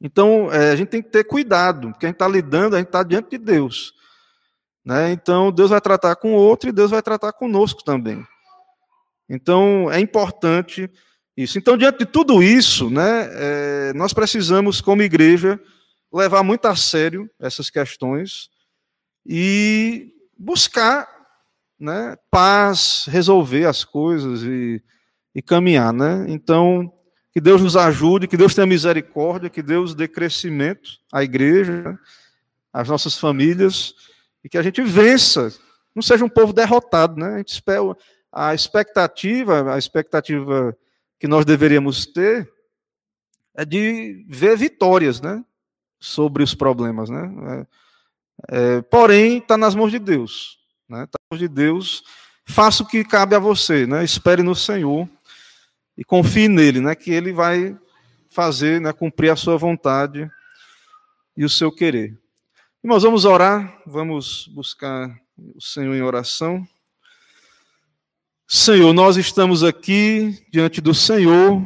[0.00, 2.88] Então, é, a gente tem que ter cuidado, porque a gente está lidando, a gente
[2.88, 3.94] está diante de Deus.
[4.84, 5.10] Né?
[5.10, 8.24] Então, Deus vai tratar com o outro e Deus vai tratar conosco também.
[9.28, 10.88] Então, é importante
[11.36, 11.58] isso.
[11.58, 15.60] Então, diante de tudo isso, né, é, nós precisamos, como igreja,
[16.12, 18.48] levar muito a sério essas questões
[19.24, 21.08] e buscar
[21.78, 24.82] né, paz, resolver as coisas e,
[25.34, 25.92] e caminhar.
[25.92, 26.26] Né?
[26.28, 26.92] Então,
[27.32, 31.98] que Deus nos ajude, que Deus tenha misericórdia, que Deus dê crescimento à igreja,
[32.72, 33.94] às nossas famílias,
[34.42, 35.52] e que a gente vença,
[35.94, 37.34] não seja um povo derrotado, né?
[37.34, 37.80] A gente espera
[38.32, 40.76] a expectativa, a expectativa
[41.18, 42.50] que nós deveríamos ter
[43.54, 45.44] é de ver vitórias, né?
[45.98, 47.66] Sobre os problemas, né?
[48.50, 51.04] É, é, porém, está nas mãos de Deus, né?
[51.04, 52.04] Está nas mãos de Deus.
[52.44, 54.04] Faça o que cabe a você, né?
[54.04, 55.08] Espere no Senhor
[55.96, 57.76] e confie nele, né, que ele vai
[58.28, 60.30] fazer, né, cumprir a sua vontade
[61.36, 62.16] e o seu querer.
[62.84, 65.18] Irmãos, vamos orar, vamos buscar
[65.54, 66.66] o Senhor em oração.
[68.46, 71.62] Senhor, nós estamos aqui diante do Senhor,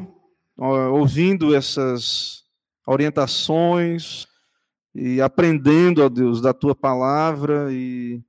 [0.56, 2.39] ouvindo essas
[2.86, 4.26] orientações
[4.94, 8.20] e aprendendo, ó Deus, da tua palavra e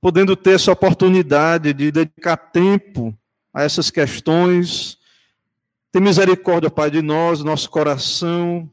[0.00, 3.16] podendo ter essa oportunidade de dedicar tempo
[3.52, 4.98] a essas questões
[5.94, 8.68] tem misericórdia, Pai, de nós, nosso coração,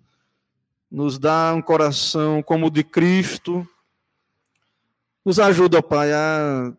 [0.89, 3.63] nos dá um coração como o de Cristo.
[5.23, 6.73] Nos ajuda, Pai, a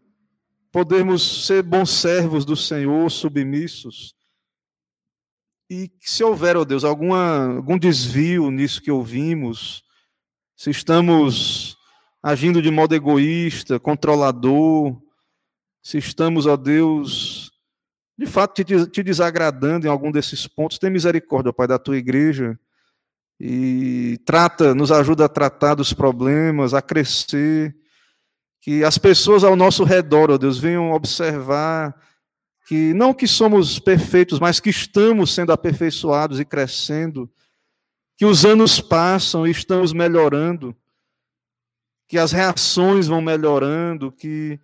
[0.73, 4.17] podermos ser bons servos do Senhor, submissos.
[5.75, 9.83] E se houver, ó oh Deus, alguma, algum desvio nisso que ouvimos,
[10.55, 11.79] se estamos
[12.23, 15.01] agindo de modo egoísta, controlador,
[15.83, 17.51] se estamos, ó Deus,
[18.19, 22.61] de fato te, te desagradando em algum desses pontos, tem misericórdia, Pai, da tua igreja
[23.41, 27.75] e trata, nos ajuda a tratar dos problemas, a crescer,
[28.61, 31.99] que as pessoas ao nosso redor, ó Deus, venham observar
[32.67, 37.31] que não que somos perfeitos, mas que estamos sendo aperfeiçoados e crescendo,
[38.17, 40.77] que os anos passam e estamos melhorando,
[42.07, 44.61] que as reações vão melhorando, que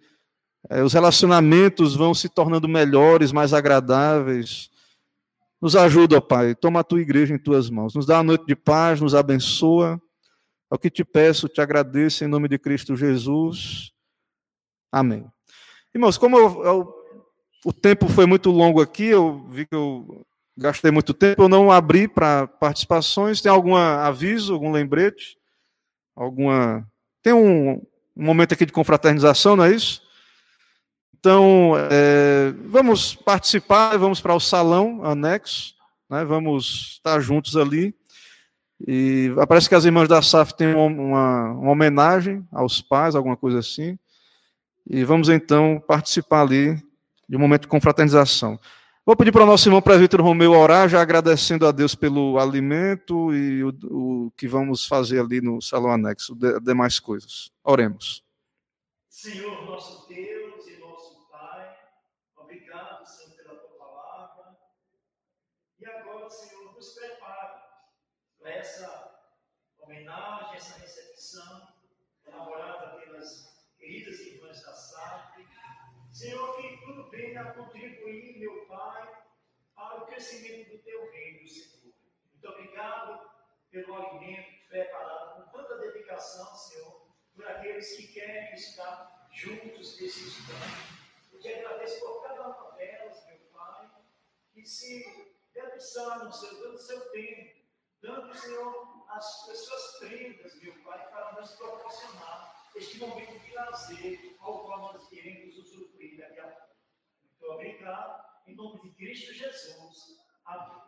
[0.69, 4.71] é, os relacionamentos vão se tornando melhores, mais agradáveis.
[5.61, 6.55] Nos ajuda, Pai.
[6.55, 7.95] Toma a tua igreja em tuas mãos.
[7.95, 10.01] Nos dá uma noite de paz, nos abençoa.
[10.71, 13.93] É o que te peço, te agradeço em nome de Cristo Jesus.
[14.93, 15.27] Amém.
[15.95, 16.98] Irmãos, como eu, eu,
[17.65, 20.25] o tempo foi muito longo aqui, eu vi que eu
[20.57, 23.41] gastei muito tempo, eu não abri para participações.
[23.41, 25.37] Tem algum aviso, algum lembrete?
[26.17, 26.87] Alguma.
[27.23, 27.75] Tem um,
[28.17, 30.03] um momento aqui de confraternização, não é isso?
[31.19, 35.75] Então, é, vamos participar, vamos para o salão anexo,
[36.09, 37.95] né, vamos estar juntos ali.
[38.87, 43.59] E parece que as irmãs da SAF têm uma, uma, homenagem aos pais, alguma coisa
[43.59, 43.99] assim.
[44.89, 46.81] E vamos então participar ali
[47.29, 48.59] de um momento de confraternização.
[49.05, 53.33] Vou pedir para o nosso irmão presbítero Romeu orar, já agradecendo a Deus pelo alimento
[53.35, 57.51] e o, o que vamos fazer ali no salão anexo, de, demais coisas.
[57.65, 58.23] Oremos.
[59.09, 60.39] Senhor, nosso Deus
[63.09, 64.59] Senhor, pela tua palavra.
[65.79, 67.63] E agora, Senhor, nos prepara
[68.39, 69.23] para essa
[69.79, 71.69] homenagem, essa recepção
[72.27, 73.49] elaborada pelas
[73.79, 75.38] queridas irmãs da SAP.
[76.19, 79.23] Senhor, que tudo venha contribuir, meu Pai,
[79.73, 81.95] para o crescimento do teu reino, Senhor.
[82.33, 83.31] Muito obrigado
[83.71, 87.07] pelo alimento preparado com tanta dedicação, Senhor,
[87.37, 91.33] por aqueles que querem estar juntos nesse instante.
[91.33, 93.89] Eu te agradeço por cada uma delas, meu Pai,
[94.53, 97.61] que se debruçaram, Senhor, dando seu tempo,
[98.03, 104.65] dando, Senhor, as, suas prendas, meu Pai, para nos proporcionar este momento de lazer ao
[104.65, 106.69] qual nós queremos usufruir daqui a pouco.
[107.41, 110.19] Muito obrigado, em nome de Cristo Jesus.
[110.45, 110.79] Amém.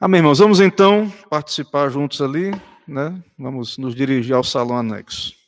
[0.00, 0.38] Amém, irmãos.
[0.38, 2.50] Vamos então participar juntos ali,
[2.86, 3.22] né?
[3.38, 5.41] Vamos nos dirigir ao salão anexo.